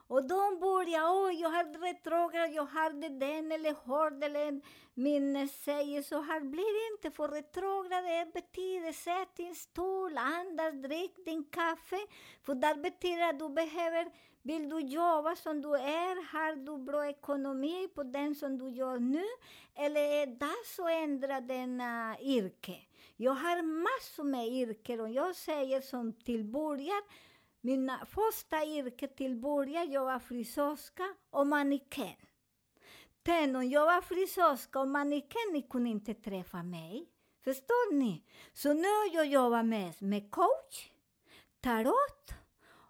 Och 0.08 0.28
de 0.28 0.60
börjar, 0.60 1.04
åh 1.12 1.32
jag 1.42 1.50
har 1.50 1.82
retrograd, 1.82 2.54
jag 2.54 2.66
hade 2.66 3.10
den 3.10 3.52
eller 3.52 3.74
hård 3.74 4.24
eller 4.24 4.62
min 4.94 5.48
säger 5.48 6.02
så 6.02 6.22
här 6.22 6.40
blir 6.40 6.90
det 6.90 6.96
inte. 6.96 7.18
För 7.18 7.28
retrograd 7.28 8.34
betyder 8.34 8.92
sätt 8.92 9.36
din 9.36 9.56
stol, 9.56 10.18
andas, 10.18 10.74
drick 10.74 11.26
din 11.26 11.44
kaffe. 11.44 12.00
För 12.44 12.56
det 12.56 12.76
betyder 12.82 13.30
att 13.30 13.40
du 13.40 13.50
behöver, 13.50 14.12
vill 14.42 14.70
du 14.70 14.80
jobba 14.80 15.36
som 15.36 15.62
du 15.62 15.76
är, 15.76 16.32
har 16.34 16.56
du 16.56 16.78
bra 16.78 17.08
ekonomi 17.08 17.88
på 17.96 18.04
den 18.04 18.36
som 18.36 18.58
du 18.58 18.70
gör 18.70 19.00
nu? 19.00 19.24
Eller 19.76 20.02
är 20.02 20.26
det 20.26 20.36
dags 20.36 20.80
att 20.80 20.90
ändra 20.90 21.42
denna 21.42 22.16
äh, 22.16 22.28
yrke? 22.28 22.76
Jag 23.18 23.32
har 23.32 23.62
massor 23.62 24.24
med 24.24 24.48
yrken 24.48 25.00
och 25.00 25.10
jag 25.10 25.36
säger 25.36 25.82
som 25.82 26.14
till 26.14 26.44
början, 26.44 27.02
min 27.66 27.92
första 28.06 28.66
yrke 28.66 29.08
till 29.08 29.36
början, 29.36 29.92
jag 29.92 30.06
var 30.06 30.20
frisörska 30.20 31.16
och 31.30 31.48
mannequin. 31.48 32.16
Sen 33.26 33.56
om 33.56 33.70
jag 33.70 33.86
var 33.86 34.02
frisörska 34.02 34.80
och 34.80 34.88
mannequin, 34.88 35.54
ni 35.54 35.62
kunde 35.62 35.90
inte 35.90 36.14
träffa 36.14 36.64
mig. 36.64 37.10
Förstår 37.44 37.94
ni? 37.94 38.24
Så 38.54 38.74
nu 38.74 39.14
jag 39.14 39.26
jobbar 39.26 39.64
mest 39.64 40.02
med 40.02 40.32
coach, 40.32 40.90
tarot 41.62 42.34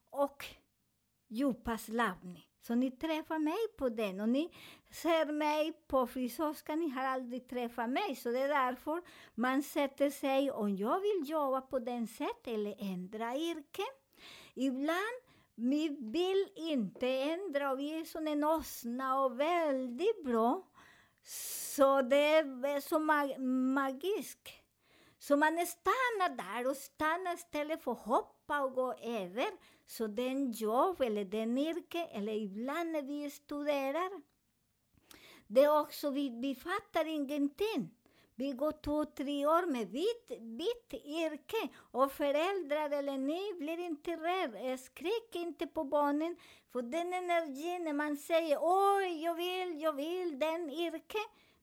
och 0.09 0.45
djupaslappning. 1.27 2.47
Så 2.61 2.75
ni 2.75 2.91
träffar 2.91 3.39
mig 3.39 3.67
på 3.77 3.89
den 3.89 4.19
och 4.19 4.29
ni 4.29 4.51
ser 4.91 5.31
mig 5.31 5.73
på 5.87 6.07
frisörskan, 6.07 6.79
ni 6.79 6.89
har 6.89 7.03
aldrig 7.03 7.49
träffat 7.49 7.89
mig. 7.89 8.15
Så 8.15 8.29
det 8.29 8.39
är 8.39 8.47
därför 8.47 9.01
man 9.35 9.63
sätter 9.63 10.09
sig, 10.09 10.51
om 10.51 10.75
jag 10.75 10.99
vill 10.99 11.29
jobba 11.29 11.61
på 11.61 11.79
den 11.79 12.07
sättet 12.07 12.47
eller 12.47 12.75
ändra 12.79 13.35
yrke 13.35 13.83
Ibland 14.55 15.25
vi 15.55 15.97
vill 15.99 16.49
inte 16.55 17.07
ändra 17.07 17.71
och 17.71 17.79
vi 17.79 17.99
är 17.99 18.05
så 18.05 18.47
åsna 18.57 19.23
och 19.23 19.39
väldigt 19.39 20.23
bra. 20.23 20.67
Så 21.23 22.01
det 22.01 22.35
är 22.35 22.81
så 22.81 22.99
mag 22.99 23.39
magiskt. 23.39 24.49
Så 25.17 25.37
man 25.37 25.67
stannar 25.67 26.35
där 26.35 26.69
och 26.69 26.77
stannar 26.77 27.33
istället 27.33 27.83
för 27.83 27.91
att 27.91 28.05
hoppa 28.05 28.61
och 28.61 28.73
gå 28.73 28.93
över. 28.93 29.47
Så 29.85 30.07
den 30.07 30.51
jobb 30.51 31.01
eller 31.01 31.25
den 31.25 31.57
yrke, 31.57 32.05
eller 32.05 32.33
ibland 32.33 32.91
när 32.91 33.01
vi 33.01 33.29
studerar, 33.29 34.21
det 35.47 35.63
är 35.63 35.79
också, 35.79 36.09
vi, 36.09 36.29
vi 36.29 36.55
fattar 36.55 37.05
ingenting. 37.05 37.89
Vi 38.37 38.51
går 38.51 38.71
två, 38.71 39.05
tre 39.05 39.45
år 39.45 39.71
med 39.71 39.87
vitt, 39.87 40.31
vitt 40.39 40.93
yrke 41.05 41.69
och 41.91 42.11
föräldrar 42.11 42.89
eller 42.89 43.17
ni 43.17 43.53
blir 43.59 43.77
inte 43.77 44.11
rädda. 44.11 44.77
Skrik 44.77 45.35
inte 45.35 45.67
på 45.67 45.83
barnen, 45.83 46.35
för 46.71 46.81
den 46.81 47.13
energin 47.13 47.83
när 47.83 47.93
man 47.93 48.17
säger 48.17 48.57
oj, 48.61 49.23
jag 49.23 49.35
vill, 49.35 49.81
jag 49.81 49.93
vill 49.93 50.39
den 50.39 50.69
yrke, 50.69 51.17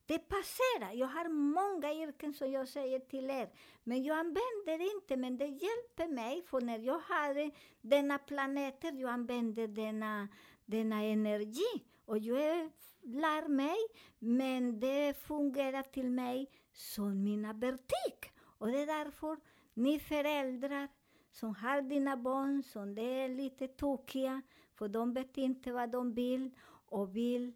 det 0.06 0.18
passerar. 0.18 0.92
Jag 0.92 1.06
har 1.06 1.28
många 1.28 1.92
yrken 1.92 2.35
som 2.35 2.50
jag 2.50 2.68
säger 2.68 2.98
till 2.98 3.30
er, 3.30 3.50
men 3.85 4.02
jag 4.02 4.18
använder 4.18 4.94
inte, 4.96 5.16
men 5.16 5.38
det 5.38 5.46
hjälper 5.46 6.08
mig, 6.08 6.42
för 6.42 6.61
när 6.61 6.78
jag 6.78 6.98
har 6.98 7.50
denna 7.80 8.18
planeten, 8.18 8.98
jag 8.98 9.11
använder 9.11 9.68
denna, 9.68 10.28
denna 10.64 11.02
energi. 11.02 11.85
Och 12.04 12.18
jag 12.18 12.42
är 12.42 12.70
lär 13.02 13.48
mig, 13.48 13.76
men 14.18 14.80
det 14.80 15.14
fungerar 15.18 15.82
till 15.82 16.10
mig 16.10 16.50
som 16.72 17.24
mina 17.24 17.52
vertik. 17.52 18.30
Och 18.40 18.66
det 18.66 18.82
är 18.82 18.86
därför 18.86 19.36
ni 19.74 19.98
föräldrar 19.98 20.88
som 21.30 21.54
har 21.54 21.82
dina 21.82 22.16
barn 22.16 22.62
som 22.62 22.94
det 22.94 23.02
är 23.02 23.28
lite 23.28 23.68
tokiga, 23.68 24.42
för 24.74 24.88
de 24.88 25.14
vet 25.14 25.38
inte 25.38 25.72
vad 25.72 25.90
de 25.90 26.14
vill 26.14 26.50
och 26.86 27.16
vill 27.16 27.52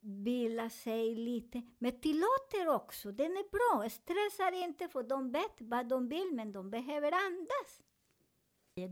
vila 0.00 0.70
sig 0.70 1.14
lite. 1.14 1.62
Men 1.78 2.00
tillåter 2.00 2.68
också, 2.68 3.12
den 3.12 3.32
är 3.32 3.50
bra. 3.50 3.88
Stressar 3.88 4.64
inte 4.64 4.88
för 4.88 5.02
de 5.02 5.30
vet 5.30 5.56
vad 5.60 5.88
de 5.88 6.08
vill, 6.08 6.30
men 6.32 6.52
de 6.52 6.70
behöver 6.70 7.12
andas. 7.12 7.82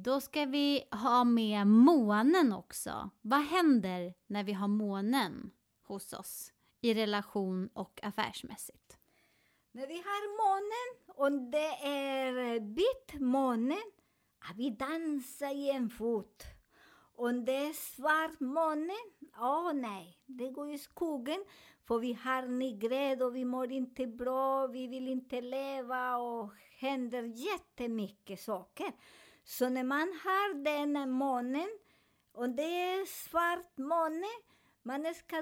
Då 0.05 0.20
ska 0.20 0.44
vi 0.44 0.88
ha 0.90 1.25
med 1.25 1.66
månen 1.66 2.53
också. 2.53 3.11
Vad 3.20 3.40
händer 3.40 4.14
när 4.27 4.44
vi 4.44 4.53
har 4.53 4.68
månen 4.68 5.51
hos 5.87 6.12
oss 6.12 6.53
i 6.81 6.94
relation 6.94 7.68
och 7.72 8.01
affärsmässigt? 8.03 8.99
När 9.72 9.87
vi 9.87 9.96
har 9.96 10.37
månen 10.42 11.16
och 11.16 11.51
det 11.51 11.87
är 11.87 12.61
vitt 12.61 13.20
måne, 13.20 13.77
att 14.51 14.57
vi 14.57 14.70
dansar 14.70 15.55
i 15.55 15.70
en 15.70 15.90
fot. 15.90 16.44
Om 17.16 17.44
det 17.44 17.57
är 17.57 17.72
svart 17.72 18.40
måne, 18.40 18.94
åh 19.38 19.68
oh, 19.68 19.72
nej, 19.72 20.18
det 20.27 20.51
går 20.51 20.70
i 20.70 20.79
skogen. 20.79 21.44
För 21.85 21.99
vi 21.99 22.12
har 22.12 22.42
nigred 22.42 23.22
och 23.22 23.37
vi 23.37 23.44
mår 23.44 23.72
inte 23.72 24.07
bra, 24.07 24.66
vi 24.66 24.87
vill 24.87 25.09
inte 25.09 25.40
leva 25.40 26.16
och 26.16 26.53
händer 26.81 27.22
jättemycket 27.22 28.40
saker. 28.40 28.92
Så 29.44 29.68
när 29.68 29.85
man 29.85 30.20
har 30.25 30.55
den 30.64 31.11
månen, 31.11 31.79
och 32.33 32.49
det 32.49 32.62
är 32.62 33.07
svart 33.07 33.79
måne, 33.79 34.27
man 34.87 35.14
ska 35.14 35.37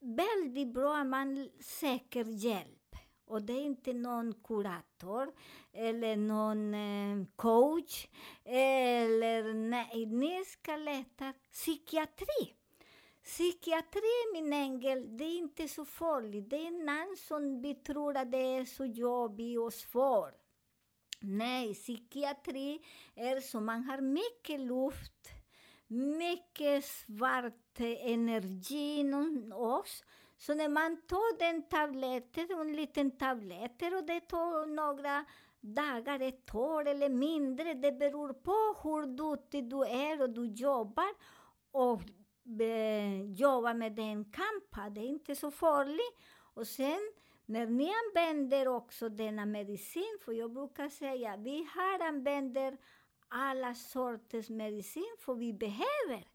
väldigt 0.00 0.74
bra 0.74 0.96
att 0.96 1.06
man 1.06 1.50
söker 1.60 2.24
hjälp. 2.24 2.96
Och 3.24 3.42
det 3.42 3.52
är 3.52 3.62
inte 3.62 3.92
någon 3.92 4.34
kurator 4.44 5.32
eller 5.72 6.16
någon 6.16 6.74
eh, 6.74 7.26
coach. 7.36 8.06
Eller 8.44 9.54
nej, 9.54 10.06
ni 10.06 10.44
ska 10.44 10.76
leta 10.76 11.32
psykiatri. 11.52 12.54
Psykiatri, 13.24 14.32
min 14.32 14.52
ängel, 14.52 15.16
det 15.16 15.24
är 15.24 15.38
inte 15.38 15.68
så 15.68 15.84
farligt. 15.84 16.50
Det 16.50 16.66
är 16.66 16.70
någon 16.70 17.16
som 17.16 17.62
vi 17.62 17.74
tror 17.74 18.16
att 18.16 18.32
det 18.32 18.56
är 18.56 18.64
så 18.64 18.84
jobbigt 18.84 19.58
och 19.58 19.72
svårt. 19.72 20.34
Nej, 21.20 21.74
psykiatri 21.74 22.84
är 23.14 23.40
så 23.40 23.60
man 23.60 23.84
har 23.84 24.00
mycket 24.00 24.60
luft, 24.60 25.39
mycket 25.90 26.84
svart 26.84 27.80
energi 27.80 28.98
inom 28.98 29.52
oss. 29.52 30.04
Så 30.36 30.54
när 30.54 30.68
man 30.68 30.96
tar 31.06 31.38
den 31.38 31.62
tabletten, 31.62 32.48
en 32.60 32.72
liten 32.72 33.10
tablett, 33.10 33.82
och 33.82 34.04
det 34.06 34.20
tar 34.20 34.66
några 34.66 35.24
dagar, 35.60 36.20
ett 36.20 36.54
år 36.54 36.88
eller 36.88 37.08
mindre, 37.08 37.74
det 37.74 37.92
beror 37.92 38.32
på 38.32 38.80
hur 38.82 39.06
duktig 39.16 39.70
du 39.70 39.86
är 39.86 40.22
och 40.22 40.30
du 40.30 40.46
jobbar. 40.46 41.14
Och 41.72 42.02
eh, 42.60 43.22
jobbar 43.32 43.74
med 43.74 43.92
den 43.92 44.24
kampen, 44.24 44.94
det 44.94 45.00
är 45.00 45.08
inte 45.08 45.34
så 45.34 45.50
farligt. 45.50 46.16
Och 46.54 46.66
sen 46.66 47.12
när 47.46 47.66
ni 47.66 47.92
använder 48.04 48.68
också 48.68 49.08
denna 49.08 49.46
medicin, 49.46 50.18
för 50.24 50.32
jag 50.32 50.52
brukar 50.52 50.88
säga 50.88 51.36
vi 51.36 51.68
här 51.74 52.08
använder 52.08 52.78
alla 53.30 53.74
sorters 53.74 54.50
medicin, 54.50 55.16
för 55.18 55.34
vi 55.34 55.52
behöver. 55.52 56.26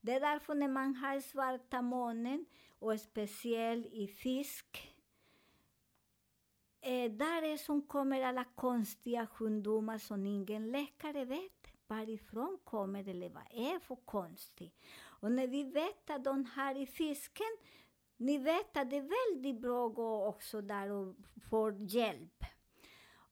Det 0.00 0.12
är 0.12 0.20
därför 0.20 0.54
när 0.54 0.68
man 0.68 0.94
har 0.94 1.20
svarta 1.20 1.82
månen, 1.82 2.46
och 2.78 3.00
speciellt 3.00 3.86
i 3.86 4.06
fisk, 4.06 4.96
eh, 6.80 7.12
där 7.12 7.42
är 7.42 7.56
som 7.56 7.82
kommer 7.82 8.22
alla 8.22 8.44
konstiga 8.44 9.26
sjukdomar 9.26 9.98
som 9.98 10.26
ingen 10.26 10.70
läkare 10.70 11.24
vet 11.24 11.66
varifrån 11.86 12.58
kommer 12.64 13.02
det 13.02 13.10
eller 13.10 13.28
vad 13.28 13.42
är 13.50 13.78
för 13.78 13.96
konstigt. 13.96 14.74
Och 14.98 15.32
när 15.32 15.46
vi 15.46 15.64
vet 15.64 16.10
att 16.10 16.24
de 16.24 16.44
har 16.44 16.74
i 16.74 16.86
fisken, 16.86 17.56
ni 18.16 18.38
vet 18.38 18.76
att 18.76 18.90
det 18.90 18.96
är 18.96 19.34
väldigt 19.34 19.62
bra 19.62 19.86
att 19.86 19.94
gå 19.94 20.26
också 20.26 20.60
där 20.60 20.90
och 20.90 21.14
få 21.50 21.72
hjälp. 21.72 22.44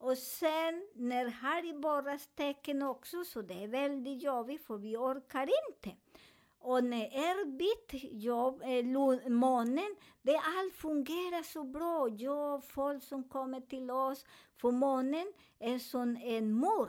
Och 0.04 0.18
sen 0.18 0.88
när 0.94 1.26
Harry 1.26 1.72
borrar 1.72 2.02
borras 2.02 2.28
tecken 2.34 2.82
också, 2.82 3.24
så 3.24 3.42
det 3.42 3.64
är 3.64 3.68
väldigt 3.68 4.22
jobbigt 4.22 4.66
för 4.66 4.76
vi 4.76 4.96
orkar 4.96 5.48
inte. 5.68 5.96
Och 6.58 6.84
när 6.84 7.04
er 7.04 7.58
vitt 7.58 8.12
jobb, 8.12 8.62
eh, 8.62 9.30
månen, 9.30 9.96
det 10.22 10.36
allt 10.36 10.74
fungerar 10.74 11.42
så 11.42 11.64
bra. 11.64 12.08
Jag, 12.08 12.64
folk 12.64 13.02
som 13.02 13.28
kommer 13.28 13.60
till 13.60 13.90
oss, 13.90 14.24
för 14.56 14.70
månen 14.70 15.32
är 15.58 15.78
som 15.78 16.16
en 16.16 16.60
mur. 16.60 16.88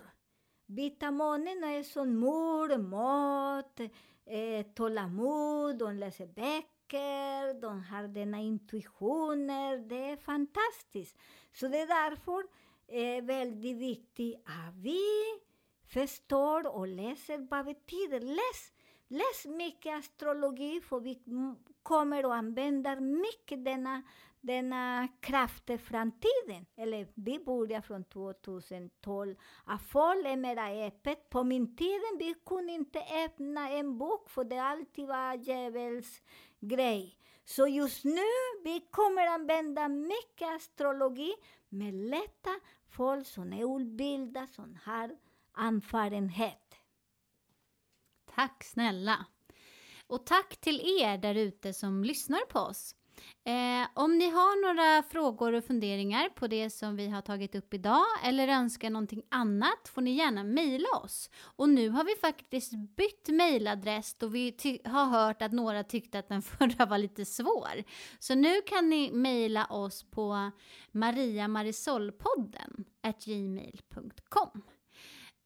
Vita 0.65 1.11
månen 1.11 1.63
är 1.63 1.83
som 1.83 2.19
mur, 2.19 2.77
mat, 2.77 3.79
eh, 4.25 4.65
tålamod, 4.73 5.77
de 5.77 5.95
läser 5.95 6.27
böcker, 6.27 7.61
de 7.61 7.83
har 7.83 8.07
denna 8.07 8.37
intuitioner. 8.39 9.77
Det 9.77 10.09
är 10.09 10.17
fantastiskt. 10.17 11.17
Så 11.53 11.67
det 11.67 11.79
är 11.79 11.87
därför 11.87 12.43
är 12.87 13.21
väldigt 13.21 13.77
viktigt 13.77 14.35
att 14.45 14.75
vi 14.75 15.01
förstår 15.87 16.75
och 16.75 16.87
läser 16.87 17.47
vad 17.49 17.65
det 17.65 17.73
betyder. 17.73 18.19
Läs, 18.19 18.71
läs 19.07 19.45
mycket 19.57 19.99
astrologi, 19.99 20.81
för 20.81 20.99
vi 20.99 21.19
kommer 21.83 22.23
att 22.23 22.31
använda 22.31 22.99
mycket 22.99 23.65
denna, 23.65 24.01
denna 24.41 25.07
kraft 25.19 25.69
i 25.69 25.77
framtiden. 25.77 26.65
Eller 26.75 27.07
vi 27.13 27.39
börjar 27.39 27.81
från 27.81 28.03
2012. 28.03 29.35
Att 29.65 29.81
folk 29.81 30.25
är 30.25 30.37
mera 30.37 30.87
öppet. 30.87 31.29
På 31.29 31.43
min 31.43 31.75
tid 31.75 32.01
vi 32.19 32.35
kunde 32.45 32.73
inte 32.73 32.99
öppna 33.25 33.69
en 33.69 33.97
bok, 33.97 34.29
för 34.29 34.43
det 34.43 34.59
alltid 34.59 35.07
var 35.07 35.33
djävuls 35.33 36.21
grej. 36.59 37.19
Så 37.45 37.67
just 37.67 38.03
nu 38.03 38.21
vi 38.63 38.87
kommer 38.91 39.27
använda 39.27 39.87
mycket 39.87 40.55
astrologi 40.55 41.33
med 41.69 41.93
lätta 41.93 42.59
folk 42.89 43.27
som 43.27 43.53
är 43.53 43.81
utbildade 43.81 44.47
som 44.47 44.77
har 44.83 45.17
erfarenhet. 45.57 46.75
Tack 48.35 48.63
snälla. 48.63 49.25
Och 50.07 50.25
tack 50.25 50.57
till 50.57 51.01
er 51.01 51.17
där 51.17 51.35
ute 51.35 51.73
som 51.73 52.03
lyssnar 52.03 52.45
på 52.45 52.59
oss. 52.59 52.95
Eh, 53.47 53.87
om 53.93 54.17
ni 54.17 54.29
har 54.29 54.67
några 54.67 55.03
frågor 55.03 55.53
och 55.53 55.65
funderingar 55.65 56.29
på 56.29 56.47
det 56.47 56.69
som 56.69 56.95
vi 56.95 57.07
har 57.07 57.21
tagit 57.21 57.55
upp 57.55 57.73
idag 57.73 58.05
eller 58.23 58.47
önskar 58.47 58.89
någonting 58.89 59.23
annat 59.29 59.87
får 59.87 60.01
ni 60.01 60.11
gärna 60.11 60.43
mejla 60.43 60.87
oss. 61.03 61.29
Och 61.41 61.69
nu 61.69 61.89
har 61.89 62.03
vi 62.03 62.15
faktiskt 62.15 62.71
bytt 62.73 63.27
mejladress 63.27 64.13
då 64.13 64.27
vi 64.27 64.55
har 64.85 65.05
hört 65.05 65.41
att 65.41 65.51
några 65.51 65.83
tyckte 65.83 66.19
att 66.19 66.29
den 66.29 66.41
förra 66.57 66.85
var 66.85 66.97
lite 66.97 67.25
svår. 67.25 67.83
Så 68.19 68.35
nu 68.35 68.61
kan 68.61 68.89
ni 68.89 69.11
mejla 69.11 69.65
oss 69.65 70.03
på 70.03 70.51
mariamarisolpodden 70.91 72.85
gmail.com. 73.25 74.61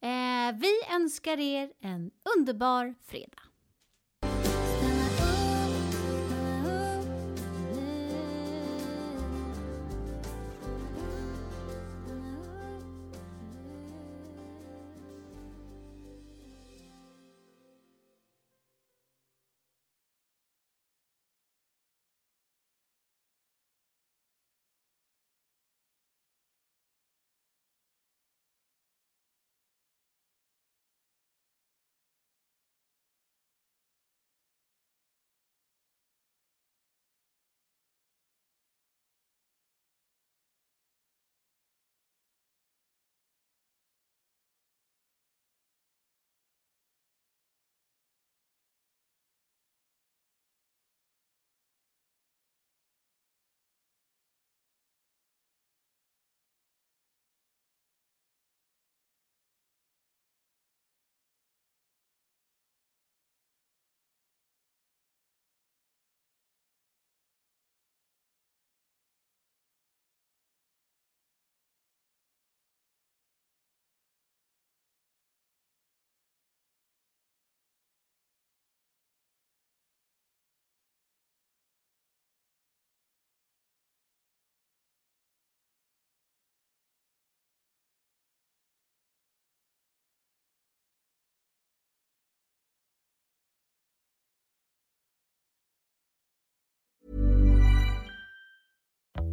Eh, 0.02 0.56
vi 0.60 0.96
önskar 0.96 1.40
er 1.40 1.72
en 1.80 2.12
underbar 2.38 2.96
fredag. 3.06 3.49